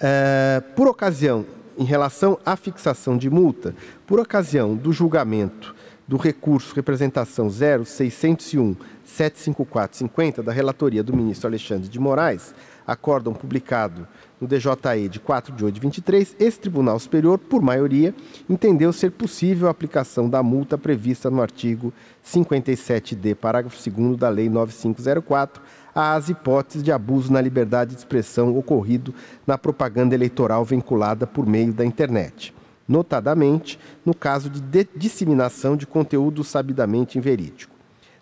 É, 0.00 0.60
por 0.74 0.88
ocasião, 0.88 1.46
em 1.78 1.84
relação 1.84 2.38
à 2.44 2.56
fixação 2.56 3.16
de 3.16 3.30
multa, 3.30 3.74
por 4.06 4.20
ocasião 4.20 4.74
do 4.74 4.92
julgamento 4.92 5.74
do 6.06 6.16
recurso 6.16 6.74
representação 6.74 7.48
0601 7.48 8.74
75450 9.04 10.42
da 10.42 10.52
relatoria 10.52 11.02
do 11.02 11.16
ministro 11.16 11.48
Alexandre 11.48 11.88
de 11.88 12.00
Moraes, 12.00 12.54
acórdão 12.86 13.32
publicado 13.32 14.06
no 14.40 14.48
DJE 14.48 15.08
de 15.10 15.20
4 15.20 15.54
de 15.54 15.64
8 15.64 15.74
de 15.74 15.80
23, 15.80 16.36
esse 16.40 16.58
Tribunal 16.58 16.98
Superior, 16.98 17.38
por 17.38 17.60
maioria, 17.60 18.14
entendeu 18.48 18.92
ser 18.92 19.10
possível 19.10 19.68
a 19.68 19.70
aplicação 19.70 20.28
da 20.28 20.42
multa 20.42 20.78
prevista 20.78 21.30
no 21.30 21.42
artigo 21.42 21.92
57D, 22.24 23.34
parágrafo 23.34 23.78
2 23.90 24.16
da 24.16 24.28
Lei 24.30 24.48
9504, 24.48 25.62
às 25.94 26.28
hipóteses 26.28 26.82
de 26.82 26.90
abuso 26.90 27.32
na 27.32 27.40
liberdade 27.40 27.90
de 27.90 27.98
expressão 27.98 28.56
ocorrido 28.56 29.14
na 29.46 29.58
propaganda 29.58 30.14
eleitoral 30.14 30.64
vinculada 30.64 31.26
por 31.26 31.46
meio 31.46 31.72
da 31.72 31.84
internet, 31.84 32.54
notadamente 32.88 33.78
no 34.06 34.14
caso 34.14 34.48
de 34.48 34.88
disseminação 34.96 35.76
de 35.76 35.86
conteúdo 35.86 36.42
sabidamente 36.42 37.18
inverídico. 37.18 37.80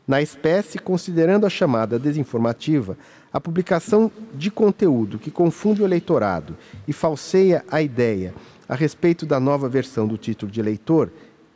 Na 0.08 0.22
espécie, 0.22 0.78
considerando 0.78 1.44
a 1.44 1.50
chamada 1.50 1.98
desinformativa, 1.98 2.96
a 3.32 3.40
publicação 3.40 4.10
de 4.34 4.50
conteúdo 4.50 5.18
que 5.18 5.30
confunde 5.30 5.82
o 5.82 5.84
eleitorado 5.84 6.56
e 6.86 6.92
falseia 6.92 7.64
a 7.70 7.82
ideia 7.82 8.34
a 8.68 8.74
respeito 8.74 9.26
da 9.26 9.38
nova 9.40 9.68
versão 9.68 10.06
do 10.06 10.18
título 10.18 10.50
de 10.50 10.60
eleitor 10.60 11.10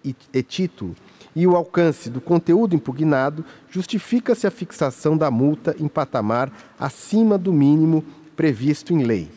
e, 0.05 0.15
e 0.33 0.43
título 0.43 0.95
e 1.35 1.47
o 1.47 1.57
alcance 1.57 2.11
do 2.11 2.21
conteúdo 2.21 2.75
impugnado, 2.75 3.45
justifica-se 3.71 4.47
a 4.47 4.51
fixação 4.51 5.17
da 5.17 5.31
multa 5.31 5.75
em 5.79 5.89
patamar 5.89 6.53
acima 6.79 7.39
do 7.39 7.53
mínimo 7.53 8.05
previsto 8.37 8.93
em 8.93 9.03
lei. 9.03 9.31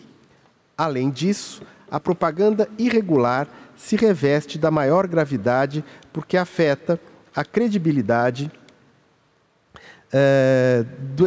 Além 0.77 1.09
disso, 1.09 1.61
a 1.89 1.99
propaganda 1.99 2.67
irregular 2.77 3.47
se 3.77 3.95
reveste 3.95 4.57
da 4.57 4.69
maior 4.69 5.07
gravidade 5.07 5.83
porque 6.11 6.35
afeta 6.35 6.99
a 7.33 7.43
credibilidade 7.43 8.51
é, 10.17 10.85
do, 11.13 11.25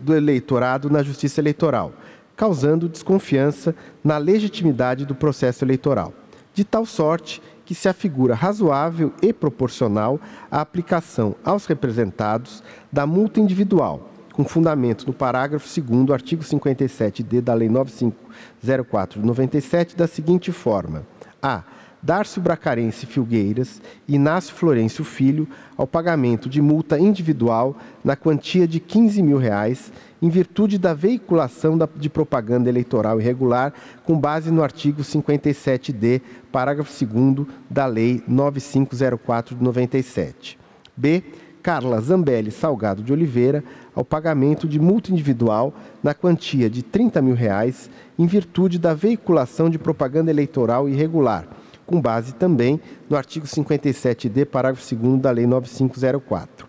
do 0.00 0.14
eleitorado 0.14 0.88
na 0.88 1.02
justiça 1.02 1.40
eleitoral, 1.40 1.92
causando 2.36 2.88
desconfiança 2.88 3.74
na 4.04 4.18
legitimidade 4.18 5.04
do 5.04 5.16
processo 5.16 5.64
eleitoral, 5.64 6.14
de 6.54 6.62
tal 6.62 6.86
sorte 6.86 7.42
que 7.64 7.74
se 7.74 7.88
afigura 7.88 8.36
razoável 8.36 9.12
e 9.20 9.32
proporcional 9.32 10.20
a 10.48 10.60
aplicação 10.60 11.34
aos 11.44 11.66
representados 11.66 12.62
da 12.92 13.04
multa 13.04 13.40
individual, 13.40 14.12
com 14.32 14.44
fundamento 14.44 15.04
no 15.08 15.12
parágrafo 15.12 15.68
2 15.80 16.06
do 16.06 16.12
artigo 16.12 16.44
57D 16.44 17.40
da 17.40 17.52
Lei 17.52 17.68
9504 17.68 19.20
de 19.20 19.26
97, 19.26 19.96
da 19.96 20.06
seguinte 20.06 20.52
forma: 20.52 21.02
a. 21.42 21.64
Dárcio 22.04 22.42
Bracarense 22.42 23.06
Filgueiras 23.06 23.80
e 24.06 24.16
Inácio 24.16 24.54
Florencio 24.54 25.02
Filho 25.02 25.48
ao 25.74 25.86
pagamento 25.86 26.50
de 26.50 26.60
multa 26.60 26.98
individual 26.98 27.74
na 28.04 28.14
quantia 28.14 28.68
de 28.68 28.78
15 28.78 29.22
mil 29.22 29.38
reais 29.38 29.90
em 30.20 30.28
virtude 30.28 30.76
da 30.76 30.92
veiculação 30.92 31.78
de 31.96 32.10
propaganda 32.10 32.68
eleitoral 32.68 33.22
irregular, 33.22 33.72
com 34.04 34.20
base 34.20 34.50
no 34.50 34.62
artigo 34.62 35.00
57D, 35.00 36.20
parágrafo 36.52 36.92
2 37.06 37.46
da 37.70 37.86
Lei 37.86 38.22
9504 38.28 39.56
de 39.56 39.64
97. 39.64 40.58
B. 40.94 41.22
Carla 41.62 41.98
Zambelli 42.02 42.50
Salgado 42.50 43.02
de 43.02 43.14
Oliveira 43.14 43.64
ao 43.94 44.04
pagamento 44.04 44.68
de 44.68 44.78
multa 44.78 45.10
individual 45.10 45.72
na 46.02 46.12
quantia 46.12 46.68
de 46.68 46.82
30 46.82 47.22
mil 47.22 47.34
reais 47.34 47.88
em 48.18 48.26
virtude 48.26 48.78
da 48.78 48.92
veiculação 48.92 49.70
de 49.70 49.78
propaganda 49.78 50.30
eleitoral 50.30 50.86
irregular, 50.86 51.48
com 51.86 52.00
base 52.00 52.34
também 52.34 52.80
no 53.08 53.16
artigo 53.16 53.46
57D, 53.46 54.46
parágrafo 54.46 54.94
2 54.94 55.20
da 55.20 55.30
Lei 55.30 55.46
9504. 55.46 56.66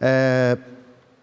É, 0.00 0.58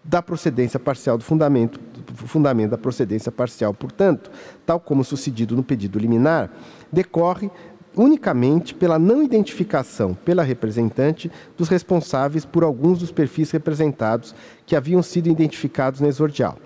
da 0.02 0.22
procedência 0.22 0.80
parcial 0.80 1.18
do 1.18 1.24
fundamento, 1.24 1.78
do 1.78 2.26
fundamento 2.26 2.70
da 2.70 2.78
procedência 2.78 3.30
parcial, 3.30 3.74
portanto, 3.74 4.30
tal 4.64 4.80
como 4.80 5.04
sucedido 5.04 5.54
no 5.54 5.62
pedido 5.62 5.98
liminar, 5.98 6.50
decorre 6.90 7.50
unicamente 7.96 8.74
pela 8.74 8.98
não 8.98 9.22
identificação 9.22 10.14
pela 10.14 10.42
representante 10.42 11.30
dos 11.56 11.68
responsáveis 11.68 12.44
por 12.44 12.62
alguns 12.62 13.00
dos 13.00 13.10
perfis 13.10 13.50
representados 13.50 14.34
que 14.64 14.76
haviam 14.76 15.02
sido 15.02 15.28
identificados 15.28 16.00
na 16.00 16.08
exordial. 16.08 16.56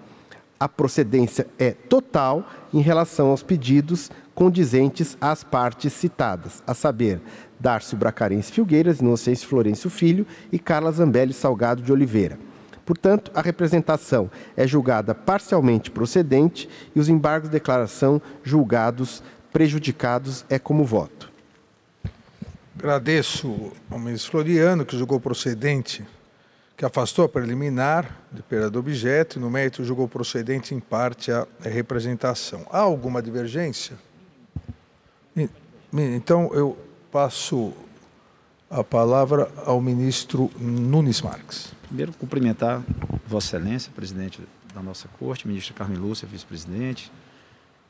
A 0.58 0.68
procedência 0.68 1.46
é 1.58 1.72
total 1.72 2.48
em 2.72 2.80
relação 2.80 3.28
aos 3.28 3.42
pedidos 3.42 4.10
condizentes 4.34 5.16
às 5.20 5.44
partes 5.44 5.92
citadas, 5.92 6.62
a 6.66 6.74
saber, 6.74 7.20
Darcio 7.58 7.96
Bracarense 7.96 8.52
Filgueiras, 8.52 9.00
Inocêncio 9.00 9.48
Florencio 9.48 9.90
Filho 9.90 10.26
e 10.50 10.58
Carla 10.58 10.92
Zambelli 10.92 11.32
Salgado 11.32 11.82
de 11.82 11.92
Oliveira. 11.92 12.38
Portanto, 12.84 13.30
a 13.34 13.40
representação 13.40 14.30
é 14.56 14.66
julgada 14.66 15.14
parcialmente 15.14 15.90
procedente 15.90 16.68
e 16.94 17.00
os 17.00 17.08
embargos 17.08 17.48
de 17.48 17.54
declaração 17.54 18.20
julgados 18.42 19.22
prejudicados 19.52 20.44
é 20.50 20.58
como 20.58 20.84
voto. 20.84 21.32
Agradeço 22.76 23.72
ao 23.90 23.98
ministro 23.98 24.32
Floriano, 24.32 24.84
que 24.84 24.98
julgou 24.98 25.18
procedente, 25.18 26.04
que 26.76 26.84
afastou 26.84 27.24
a 27.24 27.28
preliminar 27.28 28.20
de 28.32 28.42
perda 28.42 28.68
do 28.68 28.78
objeto 28.78 29.38
e, 29.38 29.40
no 29.40 29.48
mérito, 29.48 29.84
julgou 29.84 30.08
procedente 30.08 30.74
em 30.74 30.80
parte 30.80 31.30
a 31.30 31.46
representação. 31.62 32.66
Há 32.70 32.78
alguma 32.78 33.22
divergência? 33.22 33.96
Então, 35.92 36.50
eu 36.52 36.76
passo 37.12 37.72
a 38.68 38.82
palavra 38.82 39.48
ao 39.64 39.80
ministro 39.80 40.50
Nunes 40.58 41.22
Marques. 41.22 41.72
Primeiro, 41.86 42.12
cumprimentar 42.14 42.82
Vossa 43.24 43.56
Excelência, 43.56 43.92
presidente 43.94 44.42
da 44.74 44.82
nossa 44.82 45.06
corte, 45.20 45.46
ministra 45.46 45.72
Carmen 45.74 45.96
Lúcia, 45.96 46.26
vice-presidente, 46.26 47.12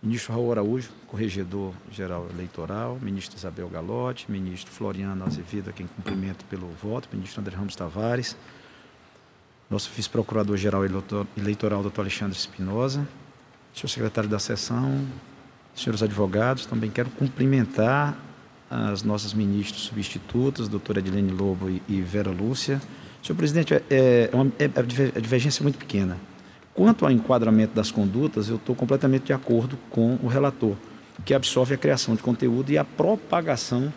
ministro 0.03 0.35
Raul 0.35 0.53
Araújo, 0.53 0.91
corregedor-geral 1.07 2.27
eleitoral, 2.29 2.99
ministro 3.01 3.39
Isabel 3.39 3.67
Galotti, 3.71 4.31
ministro 4.31 4.71
Floriano 4.71 5.25
Azevedo, 5.25 5.71
a 5.71 5.73
quem 5.73 5.87
cumprimento 5.87 6.45
pelo 6.45 6.69
voto, 6.83 7.09
ministro 7.11 7.41
André 7.41 7.57
Ramos 7.57 7.75
Tavares, 7.75 8.37
nosso 9.75 9.91
vice-procurador-geral 9.95 10.83
eleitoral, 11.37 11.83
doutor 11.83 12.03
Alexandre 12.03 12.37
Espinosa, 12.37 13.07
senhor 13.75 13.89
secretário 13.89 14.31
da 14.31 14.39
sessão, 14.39 15.05
senhores 15.75 16.03
advogados, 16.03 16.65
também 16.65 16.91
quero 16.91 17.11
cumprimentar 17.11 18.17
as 18.71 19.03
nossas 19.03 19.35
ministras 19.35 19.83
substitutas, 19.83 20.69
doutora 20.69 21.01
Edilene 21.01 21.33
Lobo 21.33 21.69
e 21.89 22.01
Vera 22.01 22.31
Lúcia, 22.31 22.81
Senhor 23.23 23.37
presidente, 23.37 23.73
é, 23.73 23.83
é, 23.91 24.31
uma, 24.35 24.53
é, 24.59 24.65
é 24.65 25.17
a 25.17 25.21
divergência 25.21 25.63
muito 25.63 25.79
pequena. 25.79 26.19
Quanto 26.75 27.07
ao 27.07 27.11
enquadramento 27.11 27.75
das 27.75 27.91
condutas, 27.91 28.51
eu 28.51 28.57
estou 28.57 28.77
completamente 28.77 29.25
de 29.25 29.33
acordo 29.33 29.79
com 29.89 30.19
o 30.23 30.27
relator, 30.27 30.77
que 31.25 31.33
absorve 31.33 31.75
a 31.75 31.79
criação 31.79 32.15
de 32.15 32.23
conteúdo 32.23 32.71
e 32.71 32.77
a 32.77 32.85
propagação 32.85 33.91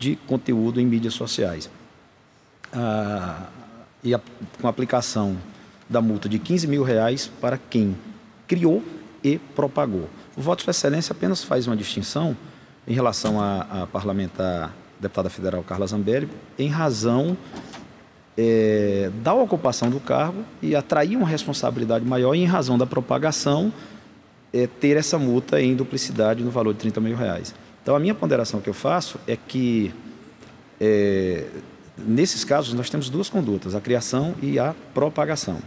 de 0.00 0.16
conteúdo 0.26 0.80
em 0.80 0.86
mídias 0.86 1.14
sociais. 1.14 1.70
Ah, 2.72 3.46
e 4.02 4.14
a, 4.14 4.20
com 4.60 4.66
a 4.66 4.70
aplicação 4.70 5.36
da 5.88 6.00
multa 6.00 6.28
de 6.28 6.38
15 6.38 6.66
mil 6.66 6.82
reais 6.82 7.30
para 7.40 7.58
quem 7.58 7.96
criou 8.46 8.82
e 9.22 9.38
propagou. 9.38 10.08
O 10.36 10.40
voto 10.40 10.64
de 10.64 10.70
excelência 10.70 11.12
apenas 11.12 11.44
faz 11.44 11.66
uma 11.66 11.76
distinção 11.76 12.36
em 12.86 12.94
relação 12.94 13.40
à, 13.40 13.82
à 13.82 13.86
parlamentar 13.86 14.74
deputada 14.98 15.28
federal 15.28 15.62
Carla 15.62 15.86
Zambelli, 15.86 16.28
em 16.58 16.68
razão 16.68 17.36
é, 18.36 19.10
da 19.22 19.34
ocupação 19.34 19.90
do 19.90 20.00
cargo 20.00 20.44
e 20.62 20.74
atrair 20.74 21.16
uma 21.16 21.28
responsabilidade 21.28 22.04
maior 22.04 22.34
e, 22.34 22.40
em 22.40 22.46
razão 22.46 22.78
da 22.78 22.86
propagação, 22.86 23.72
é, 24.52 24.66
ter 24.66 24.96
essa 24.96 25.18
multa 25.18 25.60
em 25.60 25.74
duplicidade 25.74 26.42
no 26.42 26.50
valor 26.50 26.72
de 26.72 26.80
30 26.80 27.00
mil 27.00 27.16
reais. 27.16 27.54
Então, 27.82 27.96
a 27.96 27.98
minha 27.98 28.14
ponderação 28.14 28.60
que 28.60 28.70
eu 28.70 28.74
faço 28.74 29.18
é 29.26 29.36
que, 29.36 29.92
é, 30.80 31.46
nesses 31.96 32.44
casos, 32.44 32.74
nós 32.74 32.90
temos 32.90 33.10
duas 33.10 33.28
condutas, 33.28 33.74
a 33.74 33.80
criação 33.80 34.34
e 34.42 34.58
a 34.58 34.74
propagação. 34.94 35.58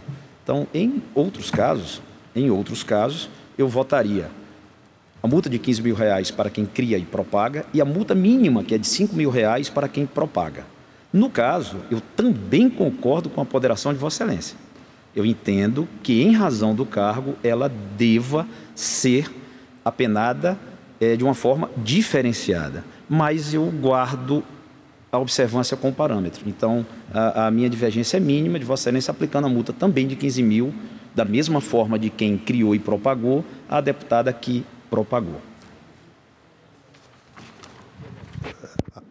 Então, 0.42 0.66
em 0.72 1.02
outros 1.14 1.50
casos, 1.50 2.00
em 2.34 2.50
outros 2.50 2.82
casos, 2.82 3.28
eu 3.58 3.68
votaria 3.68 4.30
a 5.22 5.28
multa 5.28 5.50
de 5.50 5.58
15 5.58 5.82
mil 5.82 5.94
reais 5.94 6.30
para 6.30 6.50
quem 6.50 6.64
cria 6.64 6.98
e 6.98 7.04
propaga 7.04 7.66
e 7.74 7.80
a 7.80 7.84
multa 7.84 8.14
mínima, 8.14 8.62
que 8.62 8.74
é 8.74 8.78
de 8.78 8.86
5 8.86 9.16
mil 9.16 9.30
reais 9.30 9.68
para 9.68 9.88
quem 9.88 10.06
propaga. 10.06 10.64
No 11.12 11.30
caso, 11.30 11.78
eu 11.90 12.00
também 12.14 12.68
concordo 12.68 13.28
com 13.30 13.40
a 13.40 13.42
apoderação 13.42 13.92
de 13.92 13.98
Vossa 13.98 14.22
Excelência. 14.22 14.56
Eu 15.14 15.24
entendo 15.24 15.88
que, 16.02 16.22
em 16.22 16.32
razão 16.32 16.74
do 16.74 16.84
cargo, 16.84 17.34
ela 17.42 17.72
deva 17.96 18.46
ser 18.74 19.28
apenada 19.84 20.58
é, 21.00 21.16
de 21.16 21.24
uma 21.24 21.34
forma 21.34 21.70
diferenciada. 21.78 22.84
Mas 23.08 23.54
eu 23.54 23.64
guardo 23.70 24.44
a 25.16 25.20
observância 25.20 25.76
com 25.76 25.88
o 25.88 25.92
parâmetro. 25.92 26.42
Então, 26.46 26.86
a, 27.12 27.46
a, 27.46 27.50
minha 27.50 27.68
divergência 27.68 28.16
é 28.16 28.20
mínima 28.20 28.58
de 28.58 28.64
Vossa 28.64 28.84
Excelência 28.84 29.10
aplicando 29.10 29.46
a 29.46 29.48
multa 29.48 29.72
também 29.72 30.06
de 30.06 30.16
15 30.16 30.42
mil, 30.42 30.74
da 31.14 31.24
mesma 31.24 31.60
forma 31.60 31.98
de 31.98 32.10
quem 32.10 32.36
criou 32.36 32.74
e 32.74 32.78
propagou, 32.78 33.44
a 33.68 33.80
deputada 33.80 34.32
que 34.32 34.64
propagou. 34.90 35.40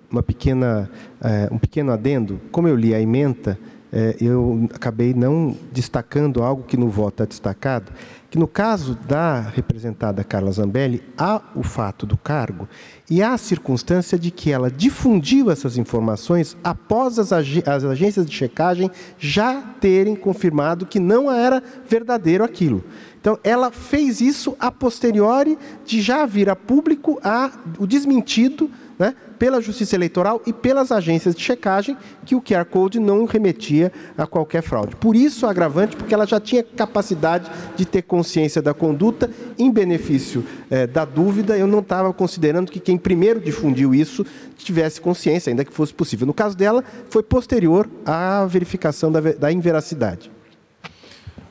Uma 0.09 0.23
pequena, 0.23 0.89
é, 1.21 1.49
um 1.51 1.57
pequeno 1.57 1.91
adendo. 1.91 2.39
Como 2.51 2.67
eu 2.67 2.75
li 2.75 2.93
a 2.93 3.01
ementa, 3.01 3.57
é, 3.91 4.15
eu 4.21 4.69
acabei 4.73 5.13
não 5.13 5.55
destacando 5.71 6.43
algo 6.43 6.63
que 6.63 6.77
no 6.77 6.89
voto 6.89 7.23
está 7.23 7.25
destacado, 7.25 7.91
que 8.35 8.39
no 8.39 8.49
caso 8.49 8.97
da 9.07 9.39
representada 9.39 10.21
Carla 10.21 10.51
Zambelli, 10.51 11.01
há 11.17 11.41
o 11.55 11.63
fato 11.63 12.05
do 12.05 12.17
cargo 12.17 12.67
e 13.09 13.23
há 13.23 13.31
a 13.31 13.37
circunstância 13.37 14.19
de 14.19 14.29
que 14.29 14.51
ela 14.51 14.69
difundiu 14.69 15.49
essas 15.49 15.77
informações 15.77 16.57
após 16.61 17.17
as, 17.17 17.31
ag 17.31 17.63
as 17.65 17.85
agências 17.85 18.25
de 18.25 18.35
checagem 18.35 18.91
já 19.17 19.61
terem 19.79 20.17
confirmado 20.17 20.85
que 20.85 20.99
não 20.99 21.31
era 21.31 21.63
verdadeiro 21.87 22.43
aquilo. 22.43 22.83
Então, 23.21 23.39
ela 23.41 23.71
fez 23.71 24.19
isso 24.19 24.53
a 24.59 24.69
posteriori 24.69 25.57
de 25.85 26.01
já 26.01 26.25
vir 26.25 26.49
a 26.49 26.57
público 26.57 27.17
a, 27.23 27.49
o 27.79 27.87
desmentido 27.87 28.69
né, 28.97 29.15
pela 29.37 29.61
Justiça 29.61 29.95
Eleitoral 29.95 30.41
e 30.45 30.53
pelas 30.53 30.91
agências 30.91 31.35
de 31.35 31.41
checagem 31.41 31.97
que 32.25 32.35
o 32.35 32.41
QR 32.41 32.65
Code 32.65 32.99
não 32.99 33.25
remetia 33.25 33.91
a 34.17 34.25
qualquer 34.25 34.61
fraude. 34.61 34.95
Por 34.95 35.15
isso, 35.15 35.45
agravante, 35.45 35.95
porque 35.95 36.13
ela 36.13 36.25
já 36.25 36.39
tinha 36.39 36.63
capacidade 36.63 37.49
de 37.75 37.85
ter 37.85 38.01
consciência 38.03 38.61
da 38.61 38.73
conduta 38.73 39.29
em 39.57 39.71
benefício 39.71 40.45
eh, 40.69 40.87
da 40.87 41.05
dúvida. 41.05 41.57
Eu 41.57 41.67
não 41.67 41.79
estava 41.79 42.13
considerando 42.13 42.71
que 42.71 42.79
quem 42.79 42.97
primeiro 42.97 43.39
difundiu 43.39 43.93
isso 43.93 44.25
tivesse 44.57 45.01
consciência, 45.01 45.49
ainda 45.51 45.65
que 45.65 45.73
fosse 45.73 45.93
possível. 45.93 46.25
No 46.25 46.33
caso 46.33 46.55
dela, 46.55 46.83
foi 47.09 47.21
posterior 47.21 47.89
à 48.05 48.45
verificação 48.45 49.11
da, 49.11 49.19
da 49.19 49.51
inveracidade. 49.51 50.31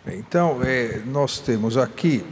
Então, 0.07 0.61
é, 0.63 1.01
nós 1.07 1.39
temos 1.39 1.77
aqui 1.77 2.23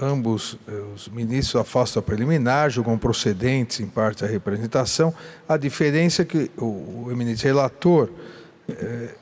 ambos 0.00 0.58
eh, 0.66 0.72
os 0.94 1.08
ministros 1.08 1.60
afastam 1.60 2.00
a 2.00 2.02
preliminar, 2.02 2.70
julgam 2.70 2.96
procedentes 2.96 3.80
em 3.80 3.86
parte 3.86 4.24
a 4.24 4.28
representação. 4.28 5.14
A 5.48 5.56
diferença 5.56 6.22
é 6.22 6.24
que 6.24 6.50
o, 6.56 7.04
o 7.04 7.08
eminente 7.10 7.44
relator 7.44 8.08
eh, 8.68 9.14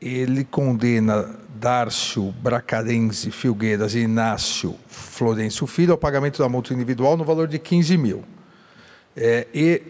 ele 0.00 0.44
condena 0.44 1.28
Dárcio 1.54 2.32
Bracarense 2.40 3.30
Filgueiras 3.30 3.94
e 3.94 4.00
Inácio 4.00 4.76
Florencio 4.86 5.66
Filho 5.66 5.92
ao 5.92 5.98
pagamento 5.98 6.38
da 6.38 6.48
multa 6.48 6.72
individual 6.72 7.16
no 7.16 7.24
valor 7.24 7.48
de 7.48 7.58
15 7.58 7.96
mil. 7.96 8.24
É, 9.16 9.48
e 9.52 9.82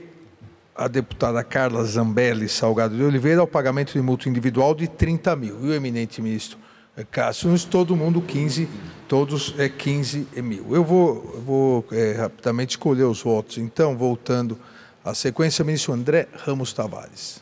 a 0.75 0.89
deputada 0.89 1.45
Carla 1.45 1.85
Zambelli 1.85 2.49
Salgado 2.49 2.97
de 2.97 3.03
Oliveira 3.03 3.41
ao 3.41 3.47
pagamento 3.47 3.93
de 3.93 4.01
multa 4.01 4.29
individual 4.29 4.75
de 4.75 4.89
30 4.89 5.37
mil. 5.37 5.67
E 5.67 5.69
o 5.69 5.75
eminente 5.75 6.23
ministro 6.23 6.59
é, 6.99 7.05
Cássio, 7.05 7.57
todo 7.67 7.95
mundo 7.95 8.21
15, 8.21 8.69
todos 9.07 9.55
é 9.57 9.69
15 9.69 10.27
mil. 10.43 10.75
Eu 10.75 10.83
vou, 10.83 11.33
eu 11.33 11.41
vou 11.41 11.87
é, 11.93 12.15
rapidamente 12.15 12.71
escolher 12.71 13.05
os 13.05 13.23
votos. 13.23 13.57
Então, 13.59 13.97
voltando 13.97 14.59
à 15.05 15.15
sequência, 15.15 15.65
ministro 15.65 15.93
André 15.93 16.27
Ramos 16.35 16.73
Tavares. 16.73 17.41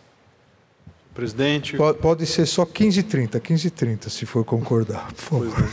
Presidente. 1.15 1.75
Pode, 1.75 1.99
pode 1.99 2.27
ser 2.27 2.45
só 2.45 2.67
15 2.67 3.01
e 3.01 3.03
30, 3.03 3.41
15 3.41 3.67
e 3.67 3.71
30, 3.71 4.11
se 4.11 4.27
for 4.27 4.45
concordar, 4.45 5.11
por 5.15 5.23
favor. 5.23 5.71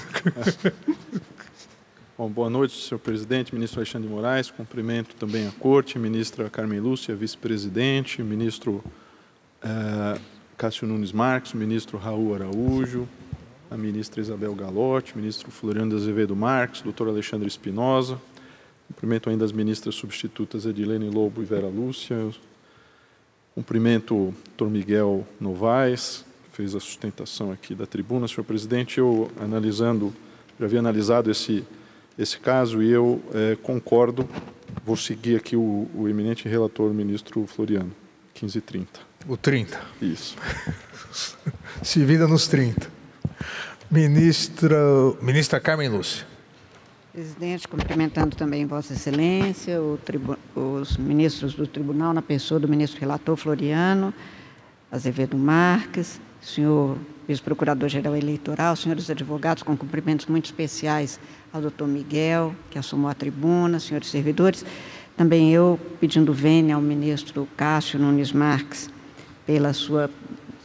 Bom, 2.17 2.30
boa 2.30 2.50
noite, 2.50 2.82
senhor 2.82 3.00
presidente, 3.00 3.54
ministro 3.54 3.82
Alexandre 3.82 4.08
de 4.08 4.13
Moraes. 4.13 4.50
Cumprimento 4.50 5.13
também 5.15 5.46
a 5.46 5.52
corte, 5.52 6.00
ministra 6.00 6.50
Carmen 6.50 6.80
Lúcia, 6.80 7.13
vice-presidente, 7.13 8.24
ministro 8.24 8.82
eh, 9.62 10.19
Cássio 10.56 10.88
Nunes 10.88 11.12
Marques, 11.12 11.52
ministro 11.54 11.98
Raul 11.98 12.36
Araújo, 12.36 13.10
a 13.74 13.78
ministra 13.78 14.22
Isabel 14.22 14.54
Galotti, 14.54 15.18
ministro 15.18 15.50
Floriano 15.50 15.96
Azevedo 15.96 16.36
Marques, 16.36 16.84
doutor 16.84 17.08
Alexandre 17.08 17.48
Espinosa. 17.48 18.22
Cumprimento 18.88 19.32
ainda 19.32 19.44
as 19.44 19.52
ministras 19.52 19.96
substitutas 19.96 20.68
Edilene 20.68 21.10
Lobo 21.10 21.42
e 21.42 21.46
Vera 21.46 21.68
Lúcia. 21.68 22.16
Cumprimento 23.56 24.16
o 24.16 24.34
doutor 24.46 24.70
Miguel 24.70 25.28
Novaes, 25.42 26.24
que 26.44 26.58
fez 26.58 26.76
a 26.76 26.80
sustentação 26.80 27.52
aqui 27.52 27.74
da 27.74 27.88
tribuna. 27.88 28.28
Senhor 28.28 28.44
presidente, 28.44 29.00
eu 29.00 29.32
analisando, 29.42 30.14
já 30.60 30.68
havia 30.68 30.78
analisado 30.78 31.32
esse, 31.32 31.64
esse 32.16 32.38
caso 32.40 32.84
e 32.84 32.92
eu 32.92 33.24
é, 33.34 33.56
concordo, 33.56 34.30
vou 34.86 34.96
seguir 34.96 35.36
aqui 35.36 35.56
o, 35.56 35.90
o 35.96 36.08
eminente 36.08 36.48
relator, 36.48 36.92
o 36.92 36.94
ministro 36.94 37.48
Floriano, 37.48 37.92
1530. 38.36 39.00
O 39.28 39.36
30. 39.36 39.82
Isso. 40.00 40.38
Se 41.82 42.06
vira 42.06 42.28
nos 42.28 42.48
30. 42.48 43.03
Ministra, 43.93 44.75
ministra 45.21 45.60
Carmen 45.60 45.88
Lúcia. 45.88 46.25
Presidente, 47.12 47.67
cumprimentando 47.67 48.36
também 48.36 48.65
Vossa 48.65 48.93
Excelência, 48.93 49.79
os 50.56 50.97
ministros 50.97 51.53
do 51.53 51.67
tribunal, 51.67 52.12
na 52.12 52.23
pessoa 52.23 52.60
do 52.60 52.67
ministro 52.67 52.99
relator 52.99 53.38
Floriano, 53.38 54.12
Azevedo 54.91 55.38
Marques, 55.38 56.19
senhor 56.41 56.97
vice-procurador-geral 57.27 58.15
eleitoral, 58.15 58.75
senhores 58.75 59.08
advogados, 59.12 59.62
com 59.62 59.77
cumprimentos 59.77 60.25
muito 60.25 60.45
especiais 60.45 61.19
ao 61.53 61.62
doutor 61.62 61.88
Miguel, 61.88 62.56
que 62.71 62.79
assumiu 62.79 63.10
a 63.10 63.13
tribuna, 63.13 63.79
senhores 63.79 64.08
servidores. 64.10 64.65
Também 65.15 65.53
eu 65.53 65.79
pedindo 65.99 66.34
vênia 66.34 66.73
ao 66.73 66.82
ministro 66.82 67.47
Cássio 67.56 67.99
Nunes 67.99 68.32
Marques 68.32 68.89
pela 69.45 69.71
sua 69.71 70.10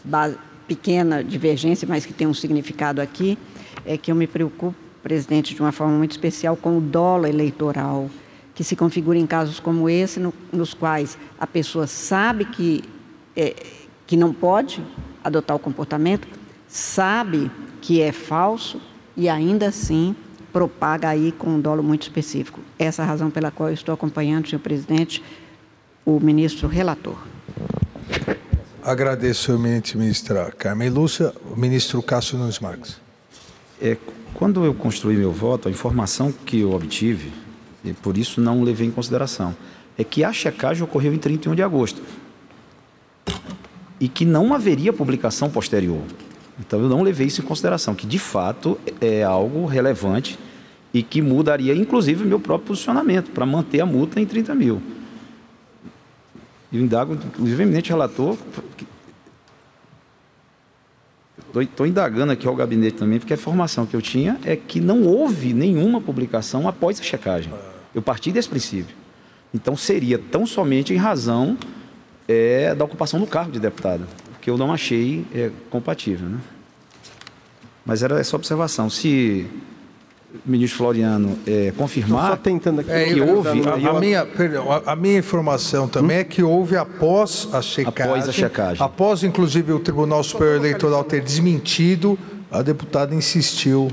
base, 0.03 0.39
pequena 0.69 1.25
divergência, 1.25 1.89
mas 1.89 2.05
que 2.05 2.13
tem 2.13 2.27
um 2.27 2.35
significado 2.35 3.01
aqui, 3.01 3.39
é 3.87 3.97
que 3.97 4.13
eu 4.13 4.15
me 4.15 4.27
preocupo, 4.27 4.75
presidente, 5.03 5.55
de 5.55 5.63
uma 5.63 5.73
forma 5.73 5.97
muito 5.97 6.11
especial 6.11 6.55
com 6.57 6.77
o 6.77 6.81
dólar 6.81 7.31
eleitoral, 7.31 8.11
que 8.55 8.63
se 8.63 8.77
configura 8.77 9.19
em 9.19 9.27
casos 9.27 9.59
como 9.59 9.89
esse, 9.89 10.21
no, 10.21 10.35
nos 10.53 10.75
quais 10.75 11.17
a 11.41 11.47
pessoa 11.47 11.87
sabe 11.87 12.45
que, 12.45 12.85
é, 13.35 13.55
que 14.07 14.17
não 14.17 14.33
pode 14.33 14.83
adotar 15.25 15.57
o 15.57 15.61
comportamento, 15.61 16.29
sabe 16.67 17.51
que 17.81 18.03
é 18.03 18.13
falso 18.13 18.81
e 19.17 19.29
ainda 19.29 19.69
assim 19.69 20.15
propaga 20.53 21.09
aí 21.09 21.33
com 21.33 21.51
um 21.51 21.61
dolo 21.61 21.83
muito 21.83 22.03
específico. 22.03 22.61
Essa 22.79 23.03
é 23.03 23.05
a 23.05 23.09
razão 23.09 23.31
pela 23.31 23.51
qual 23.51 23.71
eu 23.71 23.75
estou 23.75 23.95
acompanhando, 23.95 24.49
senhor 24.49 24.61
presidente, 24.61 25.23
o 26.05 26.19
ministro 26.21 26.69
relator. 26.69 27.17
Agradeço, 28.89 29.53
eminente 29.53 29.99
ministra 29.99 30.51
Carmen 30.51 30.89
Lúcia. 30.89 31.35
O 31.55 31.61
ministro 31.61 32.03
Cássio 32.03 32.39
Nunes 32.39 32.59
Marques. 32.59 32.99
É, 33.83 33.99
quando 34.33 34.65
eu 34.65 34.73
construí 34.73 35.15
meu 35.15 35.31
voto, 35.31 35.69
a 35.69 35.71
informação 35.71 36.33
que 36.33 36.61
eu 36.61 36.73
obtive, 36.73 37.31
e 37.85 37.93
por 37.93 38.17
isso 38.17 38.41
não 38.41 38.63
levei 38.63 38.89
em 38.89 38.91
consideração, 38.91 39.55
é 39.99 40.03
que 40.03 40.25
a 40.25 40.33
checagem 40.33 40.83
ocorreu 40.83 41.13
em 41.13 41.19
31 41.19 41.55
de 41.55 41.63
agosto 41.63 42.01
e 44.01 44.09
que 44.09 44.25
não 44.25 44.55
haveria 44.55 44.91
publicação 44.91 45.51
posterior. 45.51 46.01
Então 46.59 46.81
eu 46.81 46.89
não 46.89 47.03
levei 47.03 47.27
isso 47.27 47.43
em 47.43 47.45
consideração, 47.45 47.95
que 47.95 48.07
de 48.07 48.19
fato 48.19 48.79
é 49.03 49.23
algo 49.23 49.67
relevante 49.67 50.39
e 50.95 51.03
que 51.03 51.21
mudaria 51.21 51.75
inclusive 51.75 52.25
o 52.25 52.27
meu 52.27 52.41
próprio 52.41 52.69
posicionamento 52.69 53.33
para 53.33 53.45
manter 53.45 53.83
a 53.83 53.87
multa 53.87 54.19
em 54.19 54.25
30 54.25 54.55
mil. 54.55 54.81
E 56.71 56.79
o 56.79 56.83
indago, 56.83 57.15
inclusive, 57.15 57.63
o 57.63 57.65
eminente 57.65 57.91
relator. 57.91 58.37
Estou 61.59 61.87
indagando 61.87 62.33
aqui 62.33 62.47
ao 62.47 62.55
gabinete 62.55 62.99
também, 62.99 63.19
porque 63.19 63.33
a 63.33 63.37
informação 63.37 63.87
que 63.87 63.97
eu 63.97 64.03
tinha 64.03 64.39
é 64.45 64.55
que 64.55 64.81
não 64.81 65.03
houve 65.05 65.55
nenhuma 65.55 66.01
publicação 66.01 66.69
após 66.69 67.01
a 67.01 67.03
checagem. 67.03 67.53
Eu 67.95 68.03
parti 68.03 68.31
desse 68.31 68.49
princípio. 68.49 68.95
Então 69.53 69.77
seria 69.77 70.19
tão 70.19 70.47
somente 70.47 70.93
em 70.93 70.97
razão 70.97 71.57
é, 72.29 72.75
da 72.75 72.85
ocupação 72.85 73.19
do 73.19 73.27
cargo 73.27 73.51
de 73.51 73.59
deputada, 73.59 74.07
que 74.43 74.51
eu 74.51 74.59
não 74.59 74.73
achei 74.73 75.25
é, 75.35 75.51
compatível. 75.71 76.29
Né? 76.29 76.39
Mas 77.85 78.03
era 78.03 78.21
essa 78.21 78.37
observação. 78.37 78.91
Se 78.91 79.47
ministro 80.45 80.79
Floriano 80.79 81.39
é, 81.47 81.73
confirmar 81.77 82.31
só 82.31 82.37
tentando 82.37 82.81
aqui 82.81 82.91
é, 82.91 83.05
que 83.07 83.21
houve. 83.21 83.49
A, 83.49 83.91
a, 83.91 84.01
minha, 84.01 84.27
perdão, 84.27 84.71
a, 84.71 84.93
a, 84.93 84.97
minha 84.97 85.19
informação 85.19 85.89
também 85.89 86.19
hum? 86.19 86.21
é 86.21 86.25
que 86.25 86.43
houve 86.43 86.77
após 86.77 87.49
a 87.53 87.63
checagem. 87.63 88.13
Após 88.13 88.29
a 88.29 88.33
checagem. 88.33 88.85
Após, 88.85 89.25
inclusive, 89.25 89.73
o 89.73 89.81
Tribunal 89.81 90.23
Superior 90.23 90.57
Eleitoral 90.57 91.03
ter 91.05 91.23
desmentido, 91.23 92.19
a 92.51 92.63
deputada 92.63 93.15
insistiu. 93.15 93.91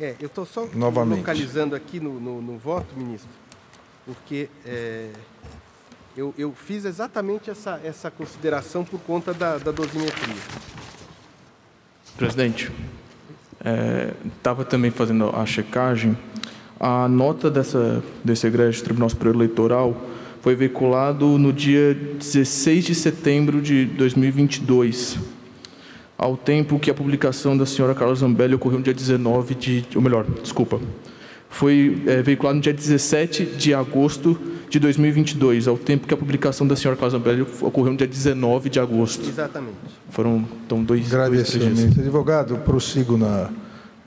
É, 0.00 0.14
eu 0.20 0.26
estou 0.26 0.46
só 0.46 0.66
novamente. 0.74 1.18
localizando 1.18 1.74
aqui 1.74 1.98
no, 1.98 2.20
no, 2.20 2.40
no 2.40 2.58
voto, 2.58 2.86
ministro, 2.96 3.30
porque 4.04 4.48
é, 4.66 5.08
eu, 6.16 6.34
eu, 6.36 6.52
fiz 6.52 6.84
exatamente 6.84 7.50
essa, 7.50 7.80
essa 7.82 8.10
consideração 8.10 8.84
por 8.84 9.00
conta 9.00 9.32
da, 9.32 9.58
da 9.58 9.72
dosimetria. 9.72 10.34
Presidente, 12.16 12.70
estava 14.36 14.62
é, 14.62 14.64
também 14.64 14.90
fazendo 14.90 15.30
a 15.34 15.46
checagem, 15.46 16.16
a 16.78 17.08
nota 17.08 17.50
dessa, 17.50 18.02
desse 18.22 18.46
egrégio 18.46 18.82
Tribunal 18.84 19.08
Superior 19.08 19.34
Eleitoral 19.34 19.96
foi 20.42 20.54
veiculado 20.54 21.38
no 21.38 21.52
dia 21.52 21.94
16 22.18 22.84
de 22.84 22.94
setembro 22.94 23.62
de 23.62 23.86
2022, 23.86 25.18
ao 26.18 26.36
tempo 26.36 26.78
que 26.78 26.90
a 26.90 26.94
publicação 26.94 27.56
da 27.56 27.64
senhora 27.64 27.94
Carla 27.94 28.14
Zambelli 28.14 28.54
ocorreu 28.54 28.78
no 28.78 28.84
dia 28.84 28.92
19 28.92 29.54
de... 29.54 29.86
ou 29.94 30.02
melhor, 30.02 30.26
desculpa, 30.42 30.78
foi 31.54 32.02
é, 32.06 32.20
veiculado 32.20 32.56
no 32.56 32.60
dia 32.60 32.72
17 32.72 33.44
de 33.44 33.72
agosto 33.72 34.36
de 34.68 34.80
2022, 34.80 35.68
ao 35.68 35.78
tempo 35.78 36.04
que 36.04 36.12
a 36.12 36.16
publicação 36.16 36.66
da 36.66 36.74
senhora 36.74 36.96
Carla 36.96 37.10
Zambelli 37.10 37.42
ocorreu 37.60 37.92
no 37.92 37.96
dia 37.96 38.08
19 38.08 38.68
de 38.68 38.80
agosto. 38.80 39.28
Exatamente. 39.28 39.76
Foram, 40.10 40.48
então, 40.66 40.82
dois, 40.82 41.08
dois 41.08 41.54
ministro. 41.54 42.00
Advogado, 42.00 42.56
prossigo 42.58 43.16
na 43.16 43.52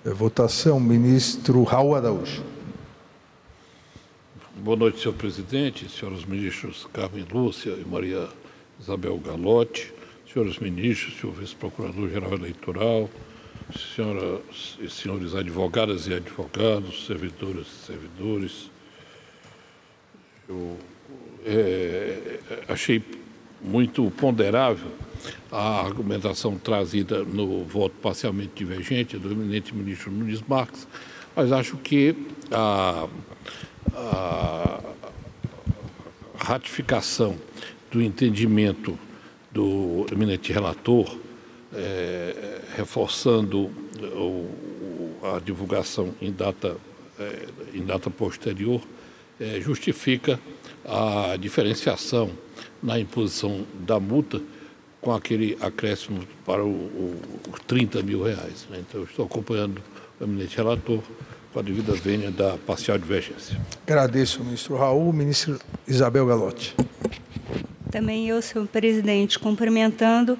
eh, 0.05 0.09
votação. 0.09 0.77
Ministro 0.77 1.63
Raul 1.63 1.95
Araújo. 1.95 2.43
Boa 4.57 4.75
noite, 4.75 4.99
senhor 4.99 5.13
presidente, 5.13 5.89
senhores 5.89 6.25
ministros 6.25 6.85
Carmen 6.91 7.25
Lúcia 7.31 7.71
e 7.71 7.87
Maria 7.89 8.27
Isabel 8.77 9.17
Galotti, 9.19 9.93
senhores 10.31 10.59
ministros, 10.59 11.17
senhor 11.17 11.33
vice-procurador-geral 11.33 12.33
eleitoral, 12.33 13.09
senhoras 13.75 14.77
e 14.79 14.89
senhores 14.89 15.35
advogadas 15.35 16.07
e 16.07 16.13
advogados, 16.13 17.05
servidores 17.05 17.67
e 17.67 17.85
servidores. 17.85 18.71
Eu 20.47 20.77
é, 21.45 22.39
achei 22.67 23.03
muito 23.61 24.09
ponderável 24.11 24.91
a 25.51 25.81
argumentação 25.81 26.57
trazida 26.57 27.23
no 27.23 27.63
voto 27.63 27.95
parcialmente 28.01 28.51
divergente 28.55 29.17
do 29.17 29.31
eminente 29.31 29.75
ministro 29.75 30.11
Nunes 30.11 30.41
Marques, 30.41 30.87
mas 31.35 31.51
acho 31.51 31.75
que 31.77 32.15
a 32.51 33.07
a 33.97 34.79
ratificação 36.37 37.35
do 37.91 38.01
entendimento 38.01 38.97
do 39.51 40.05
eminente 40.11 40.53
relator, 40.53 41.17
é, 41.73 42.61
reforçando 42.75 43.71
o, 44.01 44.47
a 45.23 45.39
divulgação 45.39 46.13
em 46.21 46.31
data, 46.31 46.77
é, 47.19 47.47
em 47.73 47.83
data 47.83 48.09
posterior, 48.09 48.81
é, 49.39 49.59
justifica 49.59 50.39
a 50.85 51.35
diferenciação 51.37 52.31
na 52.81 52.99
imposição 52.99 53.65
da 53.85 53.99
multa 53.99 54.41
com 55.01 55.13
aquele 55.13 55.57
acréscimo 55.61 56.21
para 56.45 56.63
os 56.65 57.59
30 57.67 58.01
mil 58.01 58.23
reais. 58.23 58.67
Né? 58.69 58.79
Então, 58.87 59.03
estou 59.03 59.25
acompanhando 59.25 59.81
o 60.19 60.23
eminente 60.23 60.57
relator 60.57 61.01
com 61.53 61.59
a 61.59 61.61
devida 61.61 61.93
vênia 61.93 62.31
da 62.31 62.57
parcial 62.57 62.97
divergência. 62.97 63.59
Agradeço, 63.85 64.43
ministro 64.43 64.75
Raul. 64.75 65.13
Ministro 65.13 65.59
Isabel 65.87 66.25
Galotti. 66.25 66.75
Também 67.91 68.27
eu, 68.27 68.41
senhor 68.41 68.67
presidente, 68.67 69.39
cumprimentando 69.39 70.37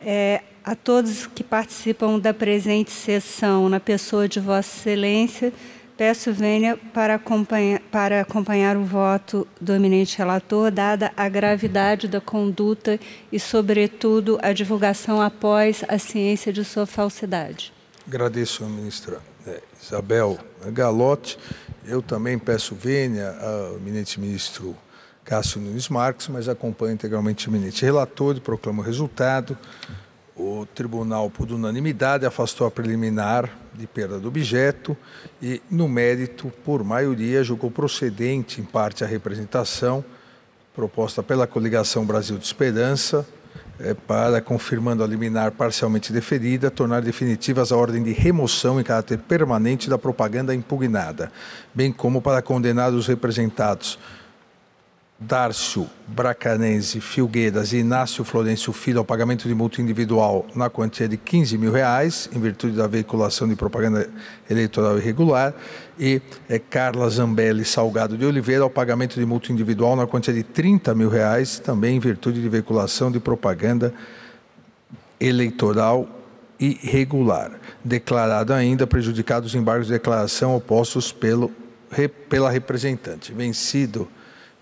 é, 0.00 0.42
a 0.64 0.74
todos 0.74 1.26
que 1.26 1.42
participam 1.42 2.18
da 2.18 2.34
presente 2.34 2.90
sessão, 2.90 3.68
na 3.68 3.80
pessoa 3.80 4.28
de 4.28 4.40
Vossa 4.40 4.78
Excelência, 4.78 5.52
peço 5.96 6.32
vênia 6.32 6.78
para 6.94 7.16
acompanhar, 7.16 7.80
para 7.90 8.22
acompanhar 8.22 8.76
o 8.76 8.84
voto 8.84 9.46
do 9.60 9.74
eminente 9.74 10.16
relator, 10.16 10.70
dada 10.70 11.12
a 11.16 11.28
gravidade 11.28 12.08
da 12.08 12.20
conduta 12.20 12.98
e, 13.30 13.38
sobretudo, 13.38 14.38
a 14.40 14.52
divulgação 14.52 15.20
após 15.20 15.84
a 15.88 15.98
ciência 15.98 16.52
de 16.52 16.64
sua 16.64 16.86
falsidade. 16.86 17.72
Agradeço, 18.06 18.64
ministra 18.64 19.18
é, 19.46 19.60
Isabel 19.82 20.38
Galotti. 20.72 21.38
Eu 21.84 22.00
também 22.00 22.38
peço 22.38 22.74
vênia 22.74 23.36
ao 23.38 23.76
eminente 23.76 24.18
ministro 24.18 24.76
Cássio 25.24 25.60
Nunes 25.60 25.88
Marques, 25.88 26.28
mas 26.28 26.48
acompanho 26.48 26.94
integralmente 26.94 27.48
o 27.48 27.50
eminente 27.50 27.84
relator 27.84 28.36
e 28.36 28.40
proclamo 28.40 28.82
o 28.82 28.84
resultado. 28.84 29.56
O 30.42 30.64
tribunal, 30.74 31.28
por 31.28 31.52
unanimidade, 31.52 32.24
afastou 32.24 32.66
a 32.66 32.70
preliminar 32.70 33.50
de 33.74 33.86
perda 33.86 34.18
do 34.18 34.28
objeto 34.28 34.96
e, 35.42 35.60
no 35.70 35.86
mérito, 35.86 36.50
por 36.64 36.82
maioria, 36.82 37.44
julgou 37.44 37.70
procedente, 37.70 38.58
em 38.58 38.64
parte, 38.64 39.04
a 39.04 39.06
representação 39.06 40.02
proposta 40.74 41.22
pela 41.22 41.46
coligação 41.46 42.06
Brasil 42.06 42.38
de 42.38 42.46
Esperança, 42.46 43.26
é, 43.78 43.92
para, 43.92 44.40
confirmando 44.40 45.04
a 45.04 45.06
liminar 45.06 45.52
parcialmente 45.52 46.10
deferida, 46.10 46.70
tornar 46.70 47.02
definitivas 47.02 47.70
a 47.70 47.76
ordem 47.76 48.02
de 48.02 48.12
remoção 48.12 48.80
em 48.80 48.82
caráter 48.82 49.18
permanente 49.18 49.90
da 49.90 49.98
propaganda 49.98 50.54
impugnada, 50.54 51.30
bem 51.74 51.92
como 51.92 52.22
para 52.22 52.40
condenar 52.40 52.94
os 52.94 53.06
representados 53.06 53.98
Dárcio 55.22 55.86
Bracanense 56.06 56.98
Filgueiras 56.98 57.74
e 57.74 57.76
Inácio 57.76 58.24
Florencio 58.24 58.72
Filho 58.72 59.00
ao 59.00 59.04
pagamento 59.04 59.46
de 59.46 59.54
multa 59.54 59.82
individual 59.82 60.46
na 60.54 60.70
quantia 60.70 61.06
de 61.06 61.18
15 61.18 61.58
mil 61.58 61.70
reais, 61.70 62.30
em 62.32 62.40
virtude 62.40 62.74
da 62.74 62.86
veiculação 62.86 63.46
de 63.46 63.54
propaganda 63.54 64.08
eleitoral 64.48 64.96
irregular, 64.96 65.52
e 65.98 66.22
é, 66.48 66.58
Carla 66.58 67.06
Zambelli 67.10 67.66
Salgado 67.66 68.16
de 68.16 68.24
Oliveira 68.24 68.62
ao 68.62 68.70
pagamento 68.70 69.20
de 69.20 69.26
multa 69.26 69.52
individual 69.52 69.94
na 69.94 70.06
quantia 70.06 70.32
de 70.32 70.42
30 70.42 70.94
mil 70.94 71.10
reais, 71.10 71.58
também 71.58 71.96
em 71.96 72.00
virtude 72.00 72.40
de 72.40 72.48
veiculação 72.48 73.12
de 73.12 73.20
propaganda 73.20 73.92
eleitoral 75.20 76.08
irregular. 76.58 77.60
Declarado 77.84 78.54
ainda 78.54 78.86
prejudicados 78.86 79.50
os 79.50 79.54
embargos 79.54 79.88
de 79.88 79.92
declaração 79.92 80.56
opostos 80.56 81.12
pelo, 81.12 81.52
pela 82.30 82.50
representante. 82.50 83.34
Vencido 83.34 84.08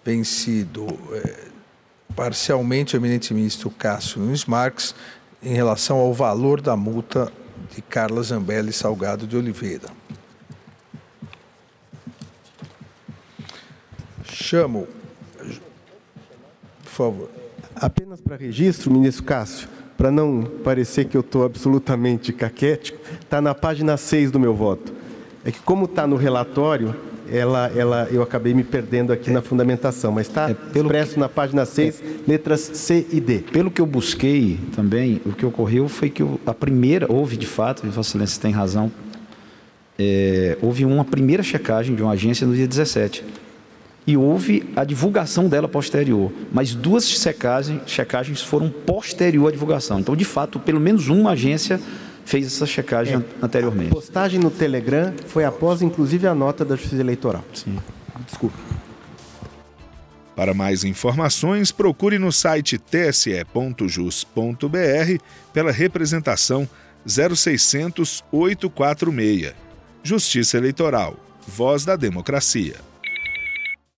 vencido 0.08 0.86
é, 1.12 1.48
parcialmente 2.16 2.96
o 2.96 2.98
eminente 2.98 3.34
ministro 3.34 3.68
Cássio 3.68 4.18
Nunes 4.22 4.46
Marques 4.46 4.94
em 5.42 5.52
relação 5.52 5.98
ao 5.98 6.14
valor 6.14 6.62
da 6.62 6.74
multa 6.74 7.30
de 7.74 7.82
Carla 7.82 8.22
Zambelli 8.22 8.72
Salgado 8.72 9.26
de 9.26 9.36
Oliveira. 9.36 9.90
Chamo, 14.24 14.88
por 15.36 16.90
favor. 16.90 17.30
Apenas 17.76 18.18
para 18.18 18.34
registro, 18.36 18.90
ministro 18.90 19.24
Cássio, 19.24 19.68
para 19.98 20.10
não 20.10 20.42
parecer 20.64 21.04
que 21.04 21.18
eu 21.18 21.20
estou 21.20 21.44
absolutamente 21.44 22.32
caquético, 22.32 22.98
está 23.20 23.42
na 23.42 23.54
página 23.54 23.98
6 23.98 24.30
do 24.30 24.40
meu 24.40 24.54
voto. 24.54 24.90
É 25.44 25.52
que 25.52 25.60
como 25.60 25.84
está 25.84 26.06
no 26.06 26.16
relatório, 26.16 26.96
ela, 27.32 27.70
ela, 27.74 28.08
eu 28.10 28.22
acabei 28.22 28.54
me 28.54 28.64
perdendo 28.64 29.12
aqui 29.12 29.30
é, 29.30 29.32
na 29.32 29.42
fundamentação, 29.42 30.12
mas 30.12 30.26
está 30.26 30.50
é, 30.50 30.56
expresso 30.74 31.14
que, 31.14 31.20
na 31.20 31.28
página 31.28 31.64
6, 31.64 32.00
é, 32.00 32.30
letras 32.30 32.60
C 32.60 33.06
e 33.12 33.20
D. 33.20 33.38
Pelo 33.38 33.70
que 33.70 33.80
eu 33.80 33.86
busquei 33.86 34.58
também, 34.74 35.20
o 35.24 35.32
que 35.32 35.44
ocorreu 35.44 35.88
foi 35.88 36.10
que 36.10 36.22
a 36.46 36.54
primeira, 36.54 37.10
houve 37.10 37.36
de 37.36 37.46
fato, 37.46 37.86
e 37.86 37.88
Vossa 37.88 38.10
Excelência 38.10 38.40
tem 38.40 38.52
razão, 38.52 38.90
é, 39.98 40.56
houve 40.62 40.84
uma 40.84 41.04
primeira 41.04 41.42
checagem 41.42 41.94
de 41.94 42.02
uma 42.02 42.12
agência 42.12 42.46
no 42.46 42.54
dia 42.54 42.68
17. 42.68 43.24
E 44.06 44.16
houve 44.16 44.64
a 44.74 44.84
divulgação 44.84 45.48
dela 45.48 45.68
posterior. 45.68 46.32
Mas 46.50 46.74
duas 46.74 47.06
checagens, 47.06 47.82
checagens 47.84 48.40
foram 48.40 48.70
posterior 48.70 49.48
à 49.48 49.52
divulgação. 49.52 50.00
Então, 50.00 50.16
de 50.16 50.24
fato, 50.24 50.58
pelo 50.58 50.80
menos 50.80 51.08
uma 51.08 51.32
agência 51.32 51.78
fez 52.28 52.46
essa 52.46 52.66
checagem 52.66 53.16
é, 53.16 53.44
anteriormente. 53.44 53.90
A 53.90 53.94
postagem 53.94 54.38
no 54.38 54.50
Telegram 54.50 55.14
foi 55.28 55.44
após, 55.44 55.80
inclusive, 55.80 56.26
a 56.26 56.34
nota 56.34 56.62
da 56.62 56.76
Justiça 56.76 57.00
Eleitoral. 57.00 57.42
Sim. 57.54 57.78
Desculpe. 58.26 58.56
Para 60.36 60.52
mais 60.52 60.84
informações, 60.84 61.72
procure 61.72 62.18
no 62.18 62.30
site 62.30 62.78
tse.jus.br 62.78 63.48
pela 65.54 65.72
representação 65.72 66.68
0600 67.06 68.22
846. 68.30 69.54
Justiça 70.02 70.58
Eleitoral. 70.58 71.16
Voz 71.46 71.86
da 71.86 71.96
Democracia. 71.96 72.76